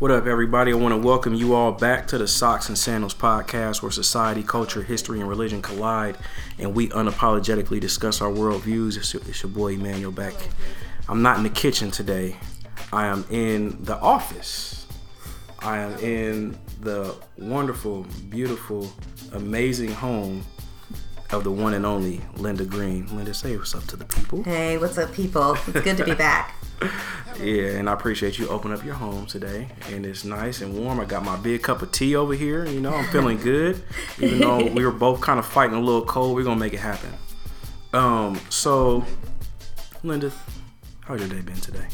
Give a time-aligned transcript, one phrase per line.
[0.00, 0.70] What up, everybody?
[0.70, 4.44] I want to welcome you all back to the Socks and Sandals podcast, where society,
[4.44, 6.16] culture, history, and religion collide,
[6.56, 8.96] and we unapologetically discuss our worldviews.
[8.96, 10.34] It's it's your boy Emmanuel back.
[11.08, 12.36] I'm not in the kitchen today.
[12.92, 14.86] I am in the office.
[15.58, 18.92] I am in the wonderful, beautiful,
[19.32, 20.44] amazing home
[21.30, 23.06] of the one and only Linda Green.
[23.14, 24.42] Linda, say what's up to the people.
[24.42, 25.54] Hey, what's up, people?
[25.66, 26.54] It's good to be back.
[27.40, 29.68] Yeah, and I appreciate you opening up your home today.
[29.92, 30.98] And it's nice and warm.
[30.98, 32.66] I got my big cup of tea over here.
[32.66, 33.80] You know, I'm feeling good.
[34.18, 36.80] Even though we were both kind of fighting a little cold, we're gonna make it
[36.80, 37.10] happen.
[37.92, 39.04] Um, so
[40.02, 40.32] Linda,
[41.04, 41.86] how's your day been today?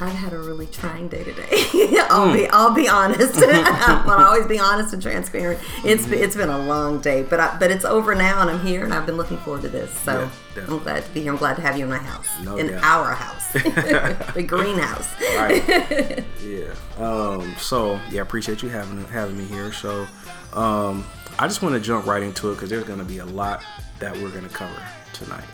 [0.00, 1.46] I've had a really trying day today.
[2.10, 3.34] I'll be I'll be honest.
[3.42, 5.60] I'll always be honest and transparent.
[5.84, 8.84] It's it's been a long day, but I, but it's over now, and I'm here,
[8.84, 9.90] and I've been looking forward to this.
[10.00, 11.32] So Yeah, I'm glad to be here.
[11.32, 12.82] I'm glad to have you in my house, No in doubt.
[12.82, 15.08] our house, the greenhouse.
[15.36, 16.24] Right.
[16.42, 16.74] yeah.
[16.98, 19.72] Um, so yeah, I appreciate you having having me here.
[19.72, 20.06] So
[20.54, 21.06] um,
[21.38, 23.62] I just want to jump right into it because there's going to be a lot
[24.00, 25.44] that we're going to cover tonight.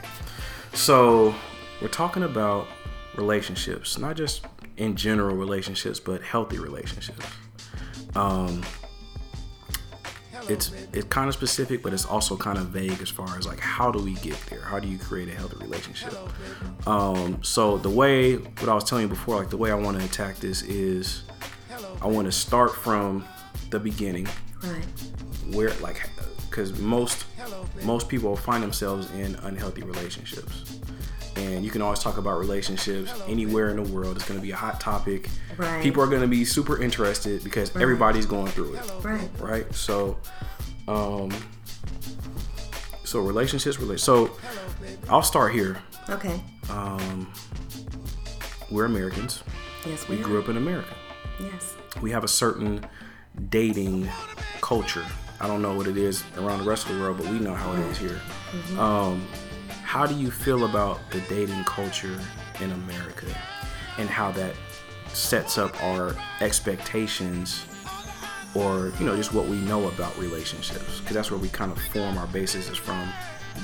[0.73, 1.35] So
[1.83, 2.67] we're talking about
[3.17, 4.45] relationships, not just
[4.77, 7.25] in general relationships, but healthy relationships.
[8.15, 8.63] Um,
[10.49, 13.61] it's it's kind of specific, but it's also kind of vague as far as like
[13.61, 14.63] how do we get there?
[14.63, 16.15] How do you create a healthy relationship?
[16.87, 19.99] Um, so the way what I was telling you before, like the way I want
[19.99, 21.23] to attack this is
[22.03, 23.25] I want to start from
[23.69, 24.27] the beginning,
[24.65, 24.85] Right.
[25.53, 26.09] where like
[26.49, 27.27] because most
[27.85, 30.80] most people find themselves in unhealthy relationships.
[31.41, 34.17] And you can always talk about relationships anywhere in the world.
[34.17, 35.29] It's going to be a hot topic.
[35.57, 35.83] Right.
[35.83, 39.29] People are going to be super interested because everybody's going through it Right.
[39.39, 39.75] right?
[39.75, 40.19] So,
[40.87, 41.31] um,
[43.05, 44.01] so relationships, relate.
[44.01, 44.31] So,
[45.09, 45.79] I'll start here.
[46.09, 46.41] Okay.
[46.69, 47.33] Um,
[48.71, 49.43] we're Americans.
[49.87, 50.95] Yes, We we, grew up in America.
[51.41, 51.75] Yes.
[52.03, 52.85] We have a certain
[53.49, 54.09] dating
[54.61, 55.05] culture.
[55.41, 57.55] I don't know what it is around the rest of the world, but we know
[57.55, 58.21] how it is here.
[58.79, 59.27] Um,
[59.91, 62.17] how do you feel about the dating culture
[62.61, 63.27] in America
[63.99, 64.55] and how that
[65.09, 67.67] sets up our expectations
[68.55, 71.83] or you know just what we know about relationships because that's where we kind of
[71.93, 73.13] form our basis is from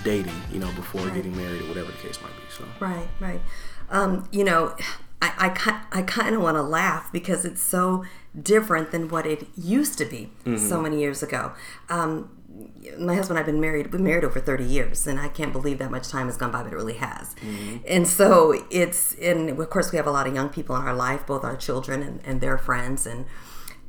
[0.02, 3.40] dating you know before getting married or whatever the case might be so Right, right.
[3.88, 4.74] Um, you know,
[5.22, 5.54] I,
[5.92, 8.04] I, I kind of want to laugh because it's so
[8.42, 11.52] different than what it used to be so many years ago.
[11.88, 12.35] Um,
[12.98, 15.52] my husband and I have been married, been married over 30 years, and I can't
[15.52, 17.34] believe that much time has gone by, but it really has.
[17.86, 20.94] And so it's, and of course, we have a lot of young people in our
[20.94, 23.06] life, both our children and, and their friends.
[23.06, 23.26] And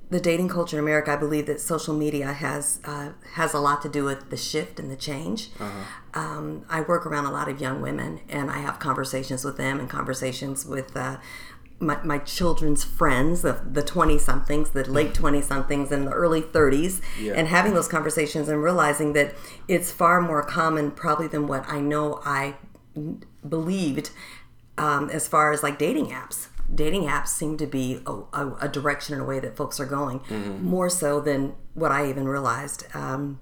[0.09, 3.81] the dating culture in America, I believe that social media has uh, has a lot
[3.81, 5.50] to do with the shift and the change.
[6.13, 9.79] Um, I work around a lot of young women, and I have conversations with them
[9.79, 11.17] and conversations with uh,
[11.79, 16.41] my, my children's friends, the the twenty somethings, the late twenty somethings, and the early
[16.41, 17.33] thirties, Yeah.
[17.33, 19.35] and having those conversations and realizing that
[19.67, 22.55] it's far more common, probably, than what I know I
[23.47, 24.09] believed
[24.77, 26.47] um, as far as like dating apps.
[26.73, 29.85] Dating apps seem to be a, a, a direction and a way that folks are
[29.85, 30.19] going
[30.61, 32.85] more so than what I even realized.
[32.94, 33.39] Um,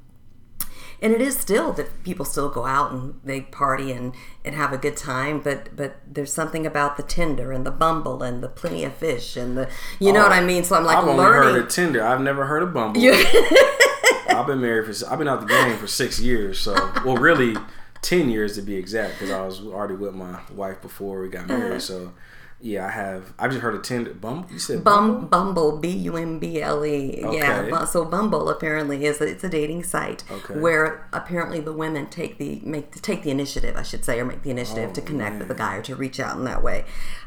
[1.02, 4.14] and it is still that people still go out and they party and,
[4.44, 8.24] and have a good time, but but there's something about the Tinder and the Bumble
[8.24, 9.70] and the Plenty of Fish and the
[10.00, 10.64] you know oh, what I mean.
[10.64, 11.54] So I'm like i've only learning.
[11.54, 13.02] heard of tinder i've never heard of bumble
[14.30, 16.74] i've been married for i've been out the game for six years so
[17.04, 17.56] well really
[18.02, 21.48] 10 years to be exact because i was already with my wife before we got
[21.48, 21.80] married uh-huh.
[21.80, 22.14] so
[22.62, 25.90] yeah i have i've just heard of tinder bumble you said bumble Bum, Bumble, B
[25.90, 27.20] U M B L E.
[27.22, 27.84] Yeah.
[27.86, 30.58] So Bumble apparently is it's a dating site Okay.
[30.60, 34.44] where apparently the women take the make take the initiative, I should say, or make
[34.44, 36.86] the initiative to connect with the guy or to reach out in that way.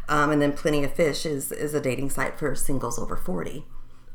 [0.09, 3.65] Um, and then Plenty of Fish is is a dating site for singles over forty.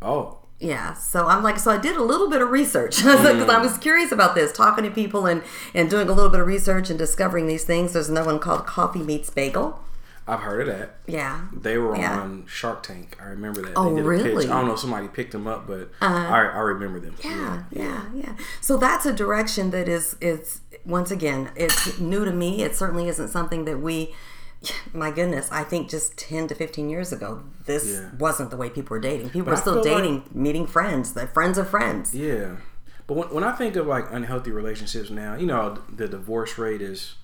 [0.01, 3.59] oh Yeah, so I'm like, so I did a little bit of research because I
[3.61, 5.43] was curious about this, talking to people and
[5.75, 7.93] and doing a little bit of research and discovering these things.
[7.93, 9.79] There's another one called Coffee Meets Bagel.
[10.27, 12.19] I've heard of that Yeah, They were Yeah.
[12.21, 13.17] on Shark Tank.
[13.21, 13.73] I remember that.
[13.75, 14.23] Oh, they did really?
[14.43, 14.49] Pitch.
[14.51, 16.15] I don't know if somebody picked them up, but uh-huh.
[16.35, 17.15] I, I remember them.
[17.23, 18.35] Yeah, yeah, yeah.
[18.61, 22.63] So that's a direction that is is once again, it's new to me.
[22.63, 24.13] It certainly isn't something that we
[24.93, 28.09] my goodness, I think just 10 to 15 years ago, this Yeah.
[28.17, 29.29] wasn't the way people were dating.
[29.29, 32.13] People I were still feel like- dating, meeting friends, the friends of friends.
[32.15, 32.57] Yeah.
[33.07, 36.81] But when, when I think of like unhealthy relationships now, you know, the divorce rate
[36.81, 37.15] is,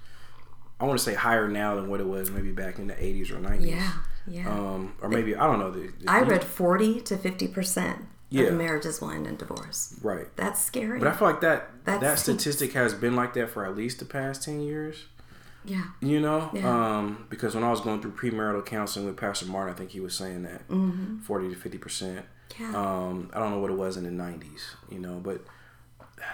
[0.80, 3.31] I want to say higher now than what it was maybe back in the 80s
[3.31, 3.70] or 90s.
[3.70, 3.92] Yeah,
[4.28, 4.50] yeah.
[4.50, 5.72] Um, or maybe, I don't know.
[5.72, 7.98] The, the- I read 40 to 50%
[8.30, 8.44] Yeah.
[8.46, 9.96] of marriages will end in divorce.
[10.02, 10.28] Right.
[10.38, 11.00] That's scary.
[11.00, 14.00] But I feel like that That's- that statistic has been like that for at least
[14.00, 15.06] the past 10 years.
[15.66, 15.84] Yeah.
[16.00, 16.70] You know, Yeah.
[16.98, 20.00] um, because when I was going through premarital counseling with Pastor Martin, I think he
[20.00, 20.62] was saying that
[21.25, 22.25] forty to fifty percent.
[22.52, 22.64] Mm-hmm.
[22.72, 22.80] Yeah.
[22.80, 25.42] Um, I don't know what it was in the nineties, you know, but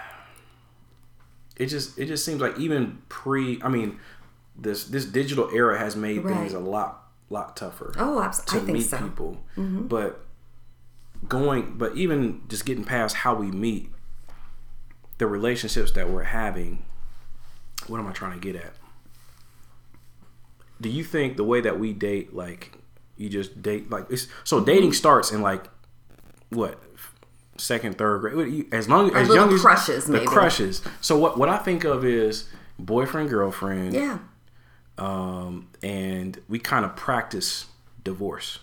[1.56, 3.60] it just it just seems like even pre.
[3.62, 3.98] I mean,
[4.58, 8.60] this this digital era has made things a lot lot tougher Oh, abs- to I
[8.60, 8.96] think meet so.
[8.96, 9.06] Mm-hmm.
[9.08, 9.36] people.
[9.88, 10.24] But
[11.28, 13.90] going, but even just getting past how we meet,
[15.18, 16.84] the relationships that we're having.
[17.88, 18.72] What am I trying to get at?
[20.80, 22.72] Do you think the way that we date, like
[23.16, 24.66] you just date, like it's so Mm-hmm.
[24.66, 25.64] dating starts in like
[26.50, 26.80] what
[27.56, 28.36] second, third grade?
[28.36, 30.26] What, you- As long as young as crushes, the maybe.
[30.26, 30.82] crushes.
[31.00, 32.48] So what what I think of is
[32.78, 34.18] boyfriend girlfriend, Yeah.
[34.98, 37.66] Um, and we kind of practice
[38.04, 38.58] divorce.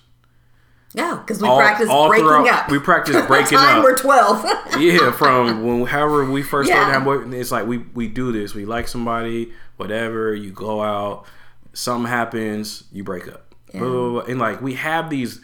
[0.96, 2.70] Yeah, because we All- practice all breaking throughout- up.
[2.72, 3.84] we practice breaking time up.
[3.84, 4.46] We're twelve.
[4.80, 6.76] yeah, from when however we first Yeah.
[6.88, 8.54] started having it's like we we do this.
[8.54, 10.36] We like somebody, whatever.
[10.36, 11.26] You go out,
[11.74, 13.56] something happens, you break up.
[13.72, 14.22] Blah, blah, blah, blah.
[14.30, 15.42] And like we have these.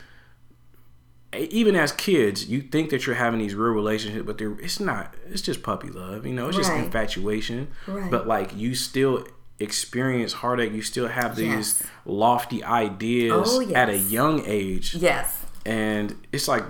[1.34, 5.14] Even as kids, you think that you're having these real relationships, but they're, it's not.
[5.30, 6.48] It's just puppy love, you know.
[6.48, 7.68] It's just infatuation.
[7.88, 8.10] Right.
[8.10, 9.28] But like you still
[9.60, 10.72] experience heartache.
[10.74, 11.48] You still have these
[11.82, 11.84] Yes.
[12.06, 15.46] lofty ideas Oh, at a young age yes.
[15.66, 16.64] and it's like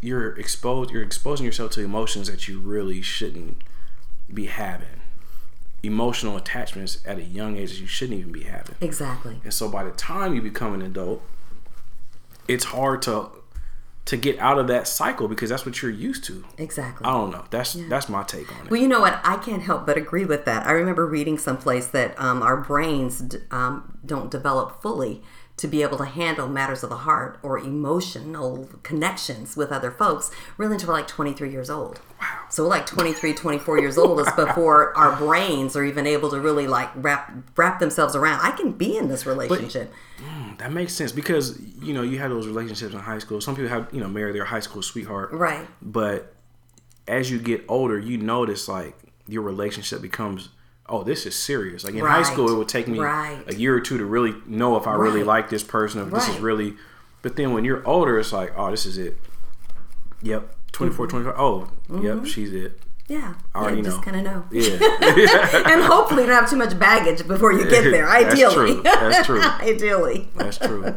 [0.00, 3.62] you're exposed you're exposing yourself to emotions that you really shouldn't
[4.32, 5.00] be having
[5.82, 9.40] emotional attachments at a young age that you shouldn't even be having Exactly.
[9.44, 11.22] and so by the time you become an adult
[12.48, 13.28] it's hard to
[14.06, 17.04] to get out of that cycle because that's what you're used to Exactly.
[17.06, 19.20] i don't know that's that's my take on it Well, you know what?
[19.24, 20.66] I can't help but agree with that.
[20.66, 25.22] I remember reading someplace that um, our brains d- um, don't develop fully
[25.56, 30.30] to be able to handle matters of the heart or emotional connections with other folks
[30.58, 31.98] really until we're like 23 years old.
[32.20, 32.40] Wow.
[32.50, 36.40] So we're like 23, 24 years old is before our brains are even able to
[36.40, 38.40] really like wrap wrap themselves around.
[38.42, 39.92] I can be in this relationship.
[40.18, 43.54] Mm, that makes sense because you know you have those relationships in high school some
[43.54, 45.66] people have you know marry their high school sweetheart right.
[45.82, 46.34] but
[47.06, 48.96] as you get older you notice like
[49.28, 50.48] your relationship becomes
[50.88, 53.42] oh this is serious like in high school it would take me Right.
[53.48, 56.28] a year or two to really know if i really like this person if this
[56.28, 56.74] is really
[57.22, 59.16] but then when you're older it's like oh this is it
[60.22, 61.68] yep 24 25 oh
[62.00, 62.78] yep she's it
[63.08, 63.34] Yeah.
[63.54, 64.02] I already yeah, just know.
[64.02, 64.44] kind of know.
[64.50, 68.08] yeah and hopefully you don't have too much baggage before you get there.
[68.22, 68.34] ideally.
[68.34, 68.82] That's true.
[68.82, 69.40] That's true.
[69.42, 70.28] Ideally.
[70.36, 70.92] that's true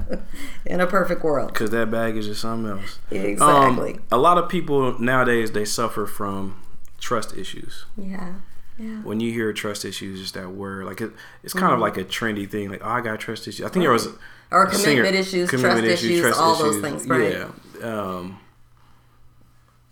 [0.65, 1.53] In a perfect world.
[1.53, 3.93] because that baggage is something else Exactly.
[3.95, 6.59] um, a lot of people nowadays they suffer from
[6.99, 8.33] trust issues Yeah.
[8.79, 9.01] Yeah.
[9.03, 11.11] when you hear trust issues, just that word, like it,
[11.43, 12.69] it's kind of like a trendy thing.
[12.69, 13.65] Like, oh, I got trust issues.
[13.65, 14.55] I think there was Mm-hmm.
[14.55, 17.33] Or a singer- commitment issues, trust issues, all those things, right.
[17.33, 17.49] Yeah.
[17.83, 18.39] Um,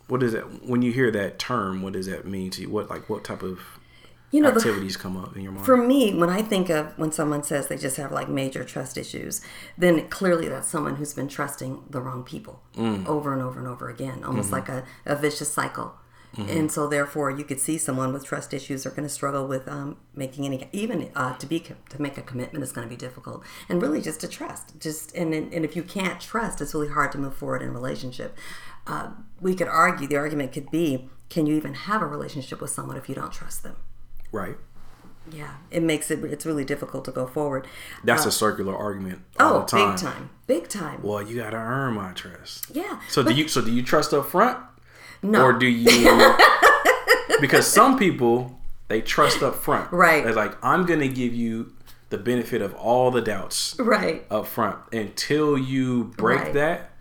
[0.07, 0.65] what is that?
[0.65, 2.69] When you hear that term, what does that mean to you?
[2.69, 3.59] What like what type of
[4.31, 5.65] You know, the, activities come up in your mind?
[5.65, 8.97] for me, when I think of when someone says they just have like major trust
[8.97, 9.41] issues,
[9.77, 13.05] then clearly that's someone who's been trusting the wrong people Mm.
[13.05, 14.53] over and over and over again, almost Mm-hmm.
[14.55, 15.93] like a, a vicious cycle.
[16.35, 19.67] And so, therefore, you could see someone with trust issues are going to struggle with
[19.67, 22.95] um, making any, even uh, to be to make a commitment is going to be
[22.97, 24.79] difficult, and really just to trust.
[24.79, 27.71] Just and and if you can't trust, it's really hard to move forward in a
[27.71, 28.37] relationship.
[28.85, 32.69] Uh, we could argue the argument could be, can you even have a relationship with
[32.69, 33.75] someone if you don't trust them?
[34.31, 34.57] right.
[35.29, 37.67] Yeah, it makes it it's really difficult to go forward.
[38.03, 39.23] That's a circular argument.
[39.39, 39.91] All Oh, the time.
[39.91, 41.01] big time, big time.
[41.03, 42.67] Well, you got to earn my trust.
[42.73, 43.01] Yeah.
[43.09, 43.47] So but do you?
[43.49, 44.57] So do you trust up front,
[45.23, 45.43] No.
[45.45, 46.35] or do you?
[47.41, 49.91] because some people they trust up front.
[49.91, 50.23] Right.
[50.23, 51.73] They're like, I'm gonna give you
[52.09, 54.25] the benefit of all the doubts right.
[54.31, 56.53] up front until you break Right.
[56.53, 56.91] that.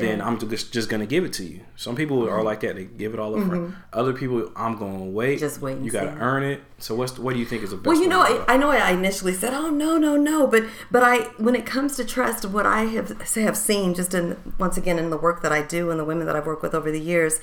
[0.00, 1.60] Then I'm just just gonna give it to you.
[1.76, 3.74] Some people are like that; they give it all up front.
[3.92, 5.34] Other people, I'm gonna wait.
[5.36, 5.40] Mm-hmm.
[5.40, 6.18] Just wait and You gotta see.
[6.18, 6.62] earn it.
[6.78, 7.86] So what's what do you think is the best?
[7.86, 8.44] Well, you know, I.
[8.54, 11.96] I know I initially said, "Oh no, no, no," but but I, when it comes
[11.96, 15.52] to trust, what I have have seen, just in once again in the work that
[15.52, 17.38] I do and the women that I've worked with over the years,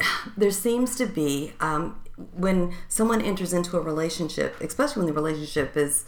[0.36, 5.76] there seems to be um, when someone enters into a relationship, especially when the relationship
[5.76, 6.04] is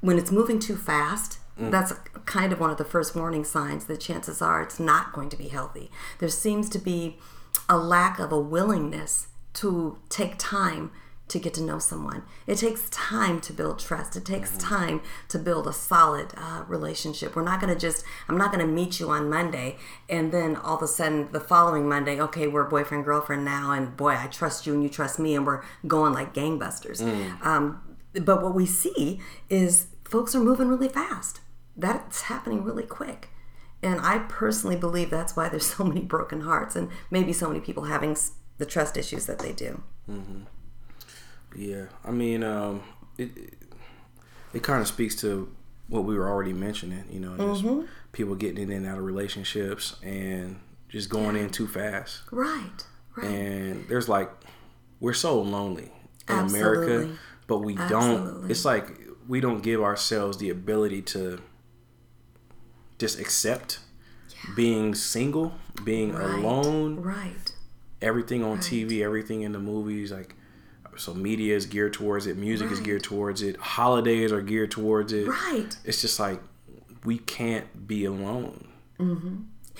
[0.00, 1.39] when it's moving too fast.
[1.68, 1.92] That's
[2.24, 5.36] kind of one of the first warning signs that chances are it's not going to
[5.36, 5.90] be healthy.
[6.18, 7.18] There seems to be
[7.68, 10.92] a lack of a willingness to take time
[11.28, 12.24] to get to know someone.
[12.46, 14.16] It takes time to build trust.
[14.16, 17.36] It takes time to build a solid uh, relationship.
[17.36, 19.76] We're not going to just, I'm not going to meet you on Monday
[20.08, 23.96] and then all of a sudden the following Monday, okay, we're boyfriend, girlfriend now, and
[23.96, 27.00] boy, I trust you and you trust me, and we're going like gangbusters.
[27.44, 27.80] Um,
[28.14, 31.39] but what we see is folks are moving really fast.
[31.80, 33.28] That's happening really quick.
[33.82, 37.60] And I personally believe that's why there's so many broken hearts and maybe so many
[37.60, 38.16] people having
[38.58, 39.82] the trust issues that they do.
[40.08, 40.42] Mm-hmm.
[41.56, 42.82] Yeah, I mean, um,
[43.18, 43.54] it, it-
[44.52, 45.48] it kind of speaks to
[45.86, 47.04] what we were already mentioning.
[47.08, 47.86] You know, just Mm-hmm.
[48.10, 50.58] people getting in and out of relationships and
[50.88, 52.22] just going in too fast.
[52.32, 52.84] Right.
[53.16, 53.26] Right.
[53.30, 54.28] And there's like,
[54.98, 55.92] we're so lonely
[56.28, 56.94] in Absolutely.
[56.94, 58.50] America, but we don't.
[58.50, 58.88] It's like
[59.28, 61.40] we don't give ourselves the ability to
[63.00, 63.80] just accept
[64.54, 65.54] being single,
[65.84, 66.38] being Right.
[66.38, 67.52] alone, Right.
[68.00, 70.34] everything on TV, everything in the movies, like
[70.96, 75.12] so media is geared towards it, music is geared towards it, holidays are geared towards
[75.12, 75.26] it.
[75.26, 75.76] Right.
[75.84, 76.40] It's just like
[77.04, 78.68] we can't be alone.
[78.98, 79.36] Mm-hmm.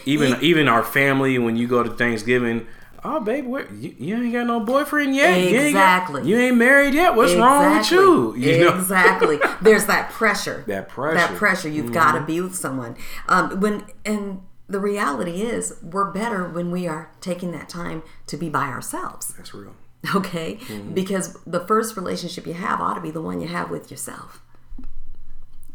[0.06, 2.66] Even even our family, when you go to Thanksgiving,
[3.04, 5.36] oh baby, where, you, you ain't got no boyfriend yet.
[5.36, 6.28] You ain't got- Exactly.
[6.28, 7.14] You ain't, married yet.
[7.14, 8.34] What's wrong with you?
[8.36, 8.74] You know.
[8.76, 9.38] exactly.
[9.62, 10.64] There's that pressure.
[10.66, 11.16] That pressure.
[11.16, 11.68] That pressure.
[11.68, 12.96] You've got to be with someone.
[13.28, 18.36] Um, when and the reality is, we're better when we are taking that time to
[18.36, 19.34] be by ourselves.
[19.36, 19.74] That's real.
[20.14, 20.58] Okay,
[20.94, 24.42] because the first relationship you have ought to be the one you have with yourself.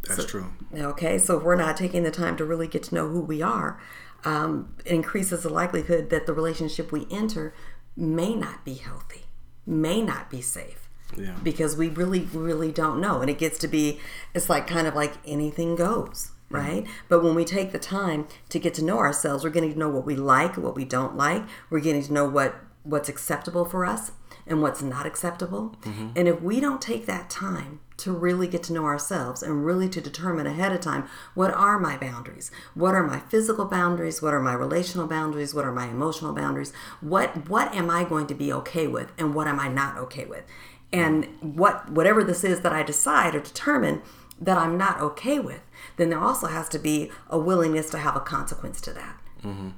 [0.08, 0.52] That's true.
[0.74, 3.42] Okay, so if we're not taking the time to really get to know who we
[3.42, 3.80] are,
[4.26, 7.54] um, it increases the likelihood that the relationship we enter
[7.96, 9.26] may not be healthy,
[9.66, 10.90] may not be safe.
[11.16, 11.36] Yeah.
[11.44, 13.22] Because we really, really don't know.
[13.22, 14.00] And it gets to be,
[14.34, 16.86] it's like kind of like anything goes, right?
[17.08, 19.90] But when we take the time to get to know ourselves, we're getting to know
[19.90, 21.44] what we like, what we don't like.
[21.70, 24.12] We're getting to know what what's acceptable for us
[24.46, 25.76] and what's not acceptable.
[26.16, 29.88] And if we don't take that time to really get to know ourselves and really
[29.90, 32.52] to determine ahead of time what are my boundaries?
[32.74, 34.22] What are my physical boundaries?
[34.22, 35.54] What are my relational boundaries?
[35.54, 36.74] What are my emotional boundaries?
[37.02, 40.26] What what am I going to be okay with and what am I not okay
[40.26, 40.44] with?
[40.92, 44.02] And what whatever this is that I decide or determine
[44.40, 45.62] that I'm not okay with,
[45.98, 49.22] then there also has to be a willingness to have a consequence to that.
[49.44, 49.70] Mm-hmm.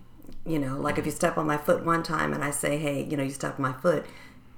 [0.46, 3.04] You know, like if you step on my foot one time and I say, hey,
[3.04, 4.06] you know, you stepped on my foot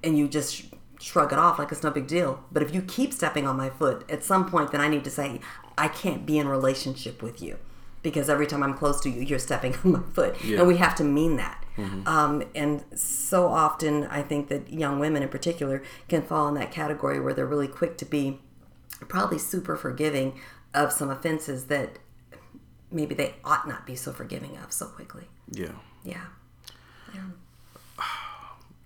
[0.03, 0.65] and you just
[0.99, 2.43] shrug it off like it's no big deal.
[2.51, 5.09] But if you keep stepping on my foot, at some point, then I need to
[5.11, 5.39] say,
[5.77, 7.57] I can't be in relationship with you
[8.03, 10.35] because every time I'm close to you, you're stepping on my foot.
[10.59, 11.63] And we have to mean that.
[12.07, 16.71] Um, and so often, I think that young women in particular can fall in that
[16.71, 18.41] category where they're really quick to be
[19.07, 20.37] probably super forgiving
[20.73, 21.99] of some offenses that
[22.91, 25.23] maybe they ought not be so forgiving of so quickly.
[26.03, 26.25] Yeah.
[27.13, 27.21] Yeah.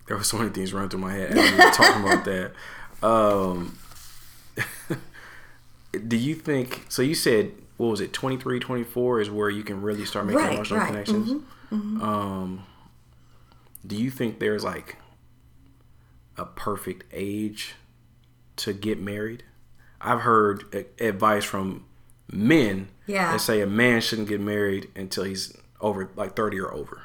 [0.07, 2.25] There were so many things running through my head as we were talking about
[3.01, 3.05] that.
[3.05, 3.77] Um,
[6.07, 7.01] do you think so?
[7.01, 8.13] You said what was it?
[8.13, 10.87] 23, 24 is where you can really start making Right, emotional right.
[10.87, 11.43] connections.
[11.71, 12.65] Um,
[13.85, 14.97] do you think there's like
[16.37, 17.73] a perfect age
[18.57, 19.43] to get married?
[19.99, 20.65] I've heard
[20.99, 21.85] a- advice from
[22.31, 23.31] men Yeah.
[23.31, 27.01] that say a man shouldn't get married until he's over like 30 or over.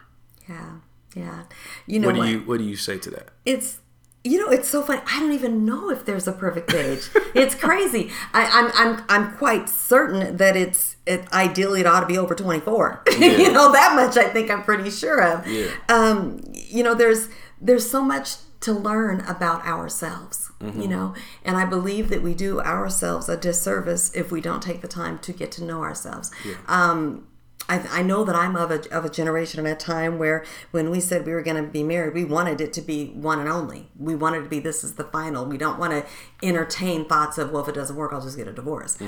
[0.49, 0.73] Yeah.
[1.15, 1.45] Yeah.
[1.87, 2.27] You know What what?
[2.27, 3.29] do you what do you say to that?
[3.47, 3.79] it's
[4.25, 5.01] you know it's so funny.
[5.07, 7.09] I don't even know if there's a perfect age.
[7.35, 8.11] It's crazy.
[8.35, 12.35] I, i'm i'm i'm quite certain that it's it, ideally it ought to be over
[12.35, 15.47] 24 you know that much i think i'm pretty sure of.
[15.47, 15.69] Yeah.
[15.89, 17.29] um you know there's
[17.61, 21.15] there's so much to learn about ourselves you know?
[21.45, 25.19] And i believe that we do ourselves a disservice if we don't take the time
[25.21, 26.33] to get to know ourselves.
[26.67, 27.29] Um
[27.69, 30.91] I, I know that I'm of a, of a generation and a time where when
[30.91, 33.49] we said we were going to be married, we wanted it to be one and
[33.49, 33.91] only.
[33.99, 35.45] We wanted to be this is the final.
[35.45, 36.07] We don't want to
[36.47, 38.99] entertain thoughts of, well, if it doesn't work, I'll just get a divorce.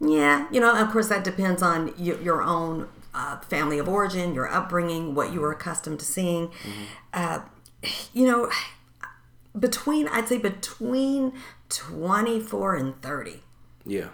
[0.00, 4.34] Yeah, you know, of course, that depends on your, your own uh, family of origin,
[4.34, 6.50] your upbringing, what you were accustomed to seeing.
[7.12, 7.40] Uh,
[8.14, 8.50] you know,
[9.58, 11.32] between, I'd say between
[11.68, 13.42] 24 and 30.
[13.84, 14.08] Yeah.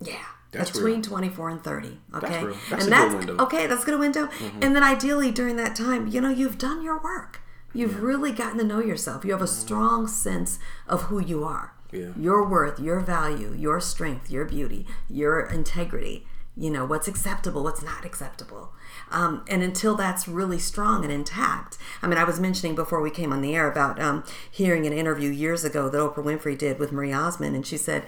[0.00, 0.24] Yeah.
[0.50, 1.02] That's between real.
[1.02, 1.98] 24 and 30.
[2.14, 2.44] Okay.
[2.44, 2.56] real.
[2.70, 3.32] That's and a good that's window.
[3.34, 3.42] Mm-hmm.
[3.42, 4.28] okay, that's a good window.
[4.62, 7.40] And then ideally during that time, you know, you've done your work.
[7.74, 9.24] You've really gotten to know yourself.
[9.24, 11.74] You have a strong sense of who you are.
[11.92, 12.12] Yeah.
[12.16, 16.26] Your worth, your value, your strength, your beauty, your integrity.
[16.58, 18.72] You know, what's acceptable, what's not acceptable.
[19.10, 21.78] Um, and until that's really strong and intact.
[22.02, 24.92] I mean, I was mentioning before we came on the air about um, hearing an
[24.92, 28.04] interview years ago that Oprah Winfrey did with Marie Osmond, and she said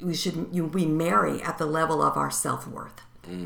[0.00, 3.00] we should you, we marry at the level of our self worth.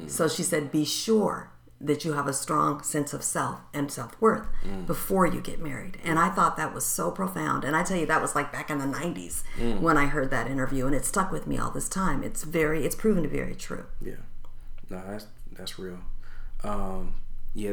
[0.08, 4.20] So she said, be sure that you have a strong sense of self and self
[4.20, 4.46] worth
[4.86, 5.98] before you get married.
[6.04, 7.64] And I thought that was so profound.
[7.64, 9.42] And I tell you, that was like back in the 90s
[9.80, 12.22] when I heard that interview, and it stuck with me all this time.
[12.22, 13.86] It's very, it's proven to be very true.
[14.00, 14.14] Yeah.
[14.92, 15.98] No, that's that's real.
[16.64, 17.14] Um,
[17.54, 17.72] yeah.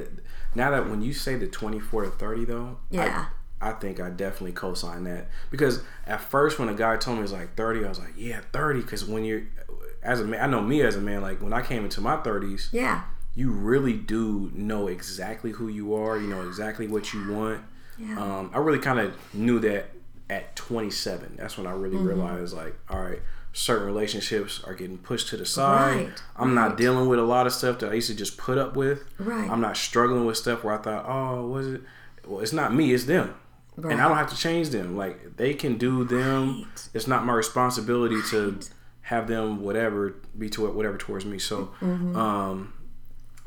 [0.56, 3.28] Now that when you say the twenty four to thirty though, Yeah.
[3.62, 7.20] I, I think I definitely co-sign that because at first when a guy told me
[7.20, 8.82] it was like thirty, I was like, yeah, thirty.
[8.82, 9.44] Because when you're
[10.02, 11.22] as a man, I know me as a man.
[11.22, 13.04] Like when I came into my thirties, Yeah.
[13.36, 16.18] you really do know exactly who you are.
[16.18, 17.62] You know exactly what you want.
[17.98, 18.18] Yeah.
[18.18, 19.90] Um, I really kind of knew that
[20.30, 21.36] at 27.
[21.38, 22.08] That's when I really Mm-hmm.
[22.08, 23.20] realized, like, all right,
[23.54, 25.96] certain relationships are getting pushed to the side.
[26.06, 28.58] Right, I'm not dealing with a lot of stuff that I used to just put
[28.58, 29.04] up with.
[29.18, 29.50] Right.
[29.50, 31.82] I'm not struggling with stuff where I thought, oh, was it?
[32.26, 33.34] Well, it's not me, it's them.
[33.76, 33.94] Right.
[33.94, 34.96] And I don't have to change them.
[34.98, 36.60] Like they can do them.
[36.64, 36.90] Right.
[36.94, 38.60] It's not my responsibility to
[39.04, 41.40] have them whatever be to whatever towards me.
[41.40, 42.16] So, Mm-hmm.
[42.16, 42.74] um,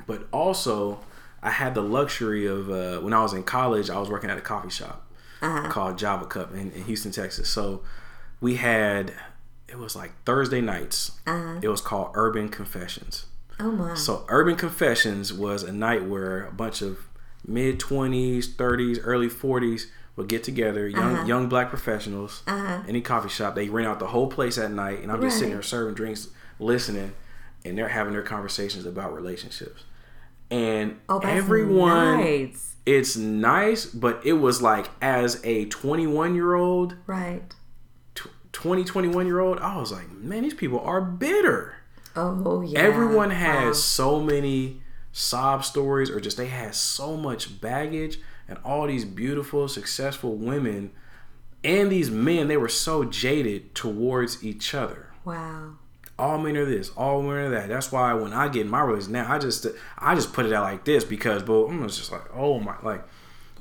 [0.07, 0.99] but also
[1.43, 4.39] I had the luxury of uh, when I was in college, I was working at
[4.39, 5.07] a coffee shop
[5.41, 5.69] Uh-huh.
[5.69, 7.49] called Java Cup in, in Houston, Texas.
[7.49, 7.83] So
[8.41, 9.13] we had
[9.73, 11.13] it was like Thursday nights.
[11.27, 11.59] Uh-huh.
[11.63, 13.27] It was called Urban Confessions.
[13.59, 13.95] Oh my.
[13.95, 16.99] So Urban Confessions was a night where a bunch of
[17.47, 21.27] mid twenties, thirties, early forties would get together, young Uh-huh.
[21.27, 23.55] young black professionals, any coffee shop.
[23.55, 26.29] They rent out the whole place at night, and I'm just sitting there serving drinks,
[26.61, 27.13] listening,
[27.65, 29.85] and they're having their conversations about relationships.
[30.51, 32.75] And oh, everyone, nice.
[32.85, 37.43] it's nice, but it was like as a 21 year old, Right.
[38.53, 41.75] Tw- 20, 21 year old, I was like, man, these people are bitter
[42.15, 42.79] Oh yeah.
[42.79, 43.73] everyone has Wow.
[43.73, 44.83] so many
[45.13, 48.19] sob stories or just they had so much baggage
[48.49, 50.91] and all these beautiful successful women
[51.65, 55.75] and these men they were so jaded towards each other Wow.
[56.19, 58.81] all men are this all men are that that's why when i get in my
[58.83, 59.67] relationship now i just
[59.99, 63.05] i just put it out like this because but i'm just like oh my like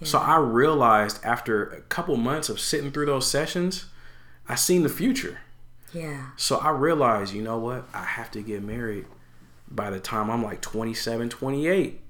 [0.04, 3.86] so i realized after a couple months of sitting through those sessions
[4.52, 5.38] i seen the future
[5.94, 6.28] Yeah.
[6.38, 7.82] so I realized, you know what?
[7.94, 9.06] I have to get married
[9.70, 12.02] by the time I'm like 27, 28.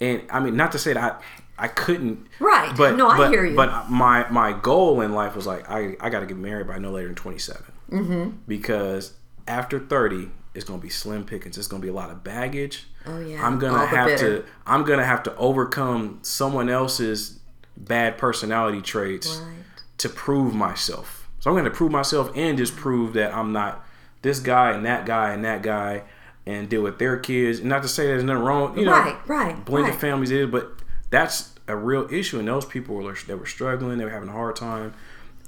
[0.00, 1.22] And I mean, not to say that
[1.58, 2.26] I, I couldn't.
[2.40, 2.74] Right.
[2.76, 3.54] But No, I but, hear you.
[3.56, 6.78] But my my goal in life was like I I got to get married by
[6.78, 7.62] no later than 27.
[7.90, 8.30] Mm-hmm.
[8.48, 9.12] Because
[9.46, 11.56] after 30, it's gonna be slim pickings.
[11.56, 12.86] It's gonna be a lot of baggage.
[13.06, 13.46] Oh yeah.
[13.46, 17.38] I'm gonna All have to I'm gonna have to overcome someone else's
[17.76, 19.64] bad personality traits Right.
[19.98, 21.21] to prove myself.
[21.42, 23.84] So I'm gonna prove myself and just prove that I'm not
[24.22, 26.04] this guy and that guy and that guy
[26.46, 27.58] and deal with their kids.
[27.58, 30.00] And not to say there's nothing wrong, you know, Right, right, blended right.
[30.00, 30.70] families is, but
[31.10, 32.38] that's a real issue.
[32.38, 34.94] And those people were they were struggling, they were having a hard time,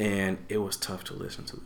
[0.01, 1.61] and it was tough to listen to.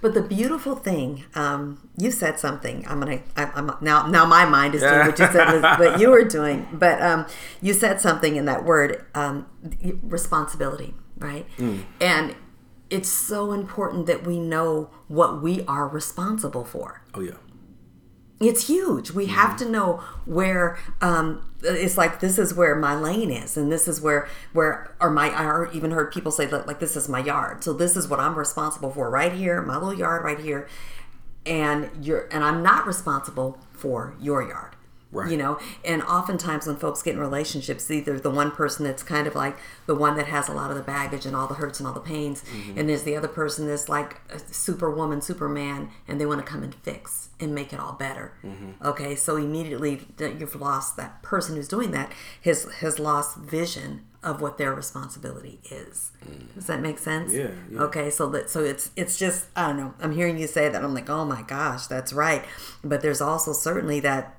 [0.00, 2.84] But the beautiful thing, um, you said something.
[2.86, 3.18] I'm gonna.
[3.36, 4.06] I, I'm now.
[4.06, 6.68] Now my mind is doing what you said was what you were doing.
[6.72, 7.26] But um,
[7.60, 9.46] you said something in that word, um,
[10.04, 11.46] responsibility, right?
[12.00, 12.36] And
[12.90, 17.02] it's so important that we know what we are responsible for.
[17.14, 17.36] Oh yeah.
[18.40, 19.12] It's huge.
[19.12, 23.70] We have to know where um, it's like this is where my lane is, and
[23.70, 27.08] this is where where or my I even heard people say that like this is
[27.08, 27.64] my yard.
[27.64, 30.68] So this is what I'm responsible for right here, my little yard right here,
[31.46, 34.74] and you're and I'm not responsible for your yard.
[35.14, 35.30] Right.
[35.30, 39.26] You know, and oftentimes when folks get in relationships, either the one person that's kind
[39.26, 41.78] of like the one that has a lot of the baggage and all the hurts
[41.78, 42.78] and all the pains, mm-hmm.
[42.78, 46.62] and there's the other person that's like a superwoman, superman, and they want to come
[46.62, 48.32] and fix and make it all better.
[48.44, 48.84] Mm-hmm.
[48.84, 54.04] Okay, so immediately that you've lost that person who's doing that has has lost vision
[54.24, 56.10] of what their responsibility is.
[56.26, 56.54] Mm.
[56.54, 57.32] Does that make sense?
[57.32, 57.82] Yeah, yeah.
[57.82, 59.94] Okay, so that so it's it's just I don't know.
[60.00, 60.82] I'm hearing you say that.
[60.82, 62.44] I'm like, oh my gosh, that's right.
[62.82, 64.38] But there's also certainly that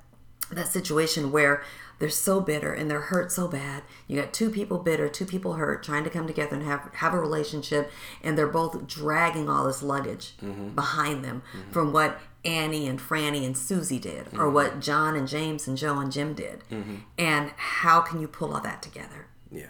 [0.51, 1.63] that situation where
[1.97, 3.84] they're so bitter and they're hurt so bad.
[4.08, 7.13] You got two people bitter, two people hurt, trying to come together and have have
[7.13, 10.69] a relationship, and they're both dragging all this luggage mm-hmm.
[10.69, 11.71] behind them mm-hmm.
[11.71, 14.53] from what Annie and Franny and Susie did, or mm-hmm.
[14.53, 16.63] what John and James and Joe and Jim did.
[17.17, 19.27] And how can you pull all that together?
[19.51, 19.67] Yeah.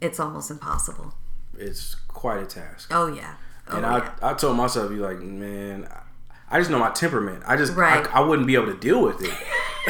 [0.00, 1.14] It's almost impossible.
[1.56, 2.88] It's quite a task.
[2.92, 3.34] Oh yeah.
[3.68, 4.10] Oh, and yeah.
[4.22, 5.88] I, I told myself, be like, man,
[6.52, 7.42] I, just know my temperament.
[7.46, 8.06] I just, Right.
[8.06, 9.30] I, I wouldn't be able to deal with it.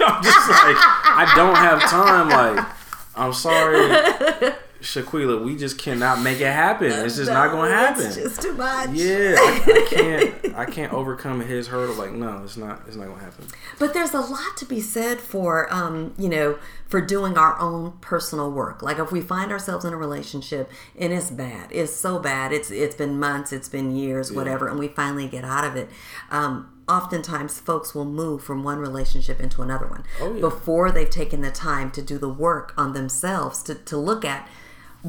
[0.00, 2.28] I'm just like, I don't have time.
[2.28, 2.66] Like,
[3.14, 3.78] I'm sorry,
[4.80, 6.90] Shaquila, we just cannot make it happen.
[6.92, 8.06] It's just not going to happen.
[8.06, 8.90] It's just too much.
[8.90, 11.96] yeah, I, I can't, I can't overcome his hurdle.
[11.96, 13.46] Like, no, it's not, it's not going to happen.
[13.78, 17.92] But there's a lot to be said for, um, you know, for doing our own
[18.00, 18.80] personal work.
[18.82, 22.70] Like if we find ourselves in a relationship and it's bad, it's so bad, it's
[22.70, 25.90] it's been months, it's been years, whatever, and we finally get out of it.
[26.30, 30.40] Um, oftentimes, folks will move from one relationship into another one Oh, yeah.
[30.40, 34.48] before they've taken the time to do the work on themselves to, to look at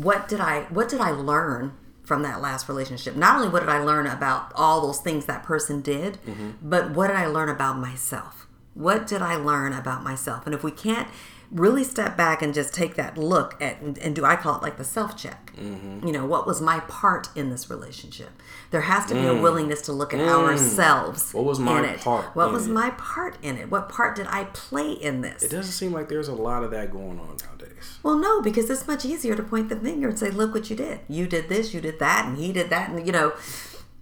[0.03, 1.73] what did I what did I learn
[2.09, 3.15] from that last relationship.
[3.15, 6.53] Not only what did I learn about all those things that person did, mm-hmm.
[6.59, 8.47] but what did I learn about myself?
[8.73, 10.47] What did I learn about myself?
[10.47, 11.07] And if we can't
[11.51, 14.61] really step back and just take that look at and, and do I call it
[14.61, 15.51] like the self check?
[15.55, 16.05] Mm-hmm.
[16.05, 18.29] You know, what was my part in this relationship?
[18.71, 19.41] There has to be a mm.
[19.41, 20.29] willingness to look at mm.
[20.29, 21.33] ourselves.
[21.33, 22.71] What was my part What in was it?
[22.71, 23.71] my part in it?
[23.71, 25.41] What part did I play in this?
[25.41, 27.99] It doesn't seem like there's a lot of that going on nowadays.
[28.03, 30.75] Well, no, because it's much easier to point the finger and say, "Look what you
[30.75, 30.99] did.
[31.07, 33.33] You did this, you did that, and he did that." And you know,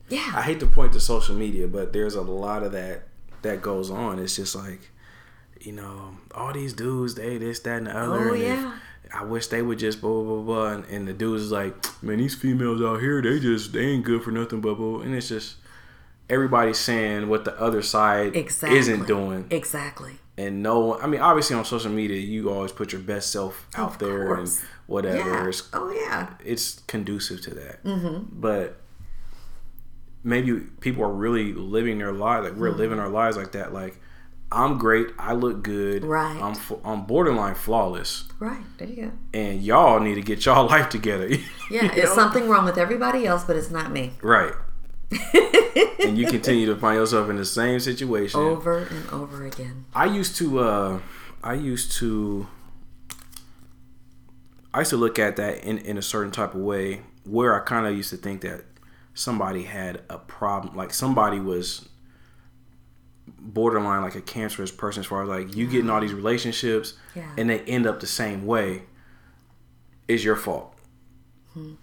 [0.10, 0.32] Yeah.
[0.36, 3.04] I hate to point to social media, but there's a lot of that
[3.42, 4.20] that goes on.
[4.20, 4.80] It's just like,
[5.68, 8.30] you know, all these dudes, they this, that, and the other.
[8.30, 8.74] Oh, and if- yeah.
[9.14, 12.18] I wish they would just blah blah blah, and, and the dudes is like, man,
[12.18, 15.00] these females out here, they just they ain't good for nothing, blah blah.
[15.00, 15.56] And it's just
[16.30, 18.78] everybody's saying what the other side Exactly.
[18.80, 20.14] isn't doing, Exactly.
[20.38, 23.92] and no, I mean, obviously on social media, you always put your best self out
[23.94, 24.50] Of there and
[24.88, 25.18] whatever.
[25.44, 25.48] Yeah.
[25.48, 26.34] It's Oh yeah.
[26.44, 27.84] it's conducive to that.
[27.86, 28.42] Mm-hmm.
[28.42, 28.76] But
[30.24, 32.62] maybe people are really living their lives like Mm-hmm.
[32.62, 33.72] we're living our lives like that.
[33.74, 33.98] Like
[34.52, 36.42] I'm great, I look good, Right.
[36.42, 36.56] I'm
[36.86, 38.62] I'm borderline flawless, Right.
[38.78, 39.12] There you go.
[39.34, 41.30] and y'all need to get y'all life together.
[41.70, 41.92] Yeah.
[41.94, 42.16] It's know?
[42.16, 44.14] something wrong with everybody else, but it's not me.
[44.22, 44.54] right.
[46.00, 48.40] and you continue to find yourself in the same situation.
[48.40, 49.86] Over and over again.
[49.94, 51.00] I used to uh
[51.44, 52.48] I used to
[54.74, 57.66] I used to look at that in, in a certain type of way where I
[57.66, 58.64] kind of used to think that
[59.14, 61.88] somebody had a problem like somebody was
[63.40, 66.94] borderline like a cancerous person as far as like you get in all these relationships
[67.16, 67.30] Yeah.
[67.38, 68.84] and they end up the same way
[70.08, 70.74] is your fault.
[71.54, 71.74] Hmm.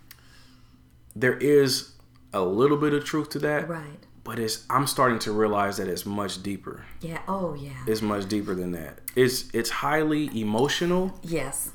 [1.16, 1.92] There is
[2.32, 3.98] a little bit of truth to that, Right.
[4.24, 7.20] but it's I'm starting to realize that it's much deeper Yeah.
[7.28, 7.84] Oh yeah.
[7.86, 9.00] It's much deeper than that.
[9.14, 11.70] It's it's highly emotional yes.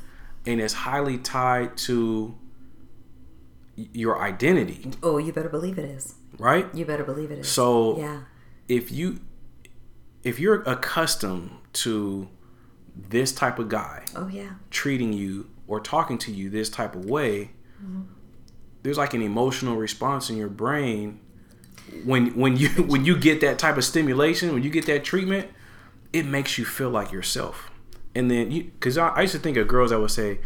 [0.46, 2.36] and it's highly tied to
[3.94, 6.16] your identity, Oh, you better believe it is.
[6.38, 6.68] right?
[6.76, 7.48] You better believe it is.
[7.48, 8.22] So yeah.
[8.68, 9.20] if you
[10.24, 12.28] if you're accustomed to
[12.96, 14.52] this type of guy Oh yeah.
[14.70, 17.52] treating you or talking to you this type of way,
[17.82, 18.02] mm-hmm.
[18.84, 21.20] there's like an emotional response in your brain
[22.04, 25.50] when when you when you get that type of stimulation, when you get that treatment,
[26.14, 27.70] it makes you feel like yourself.
[28.16, 30.40] And then you, because I, I used to think of girls that would say,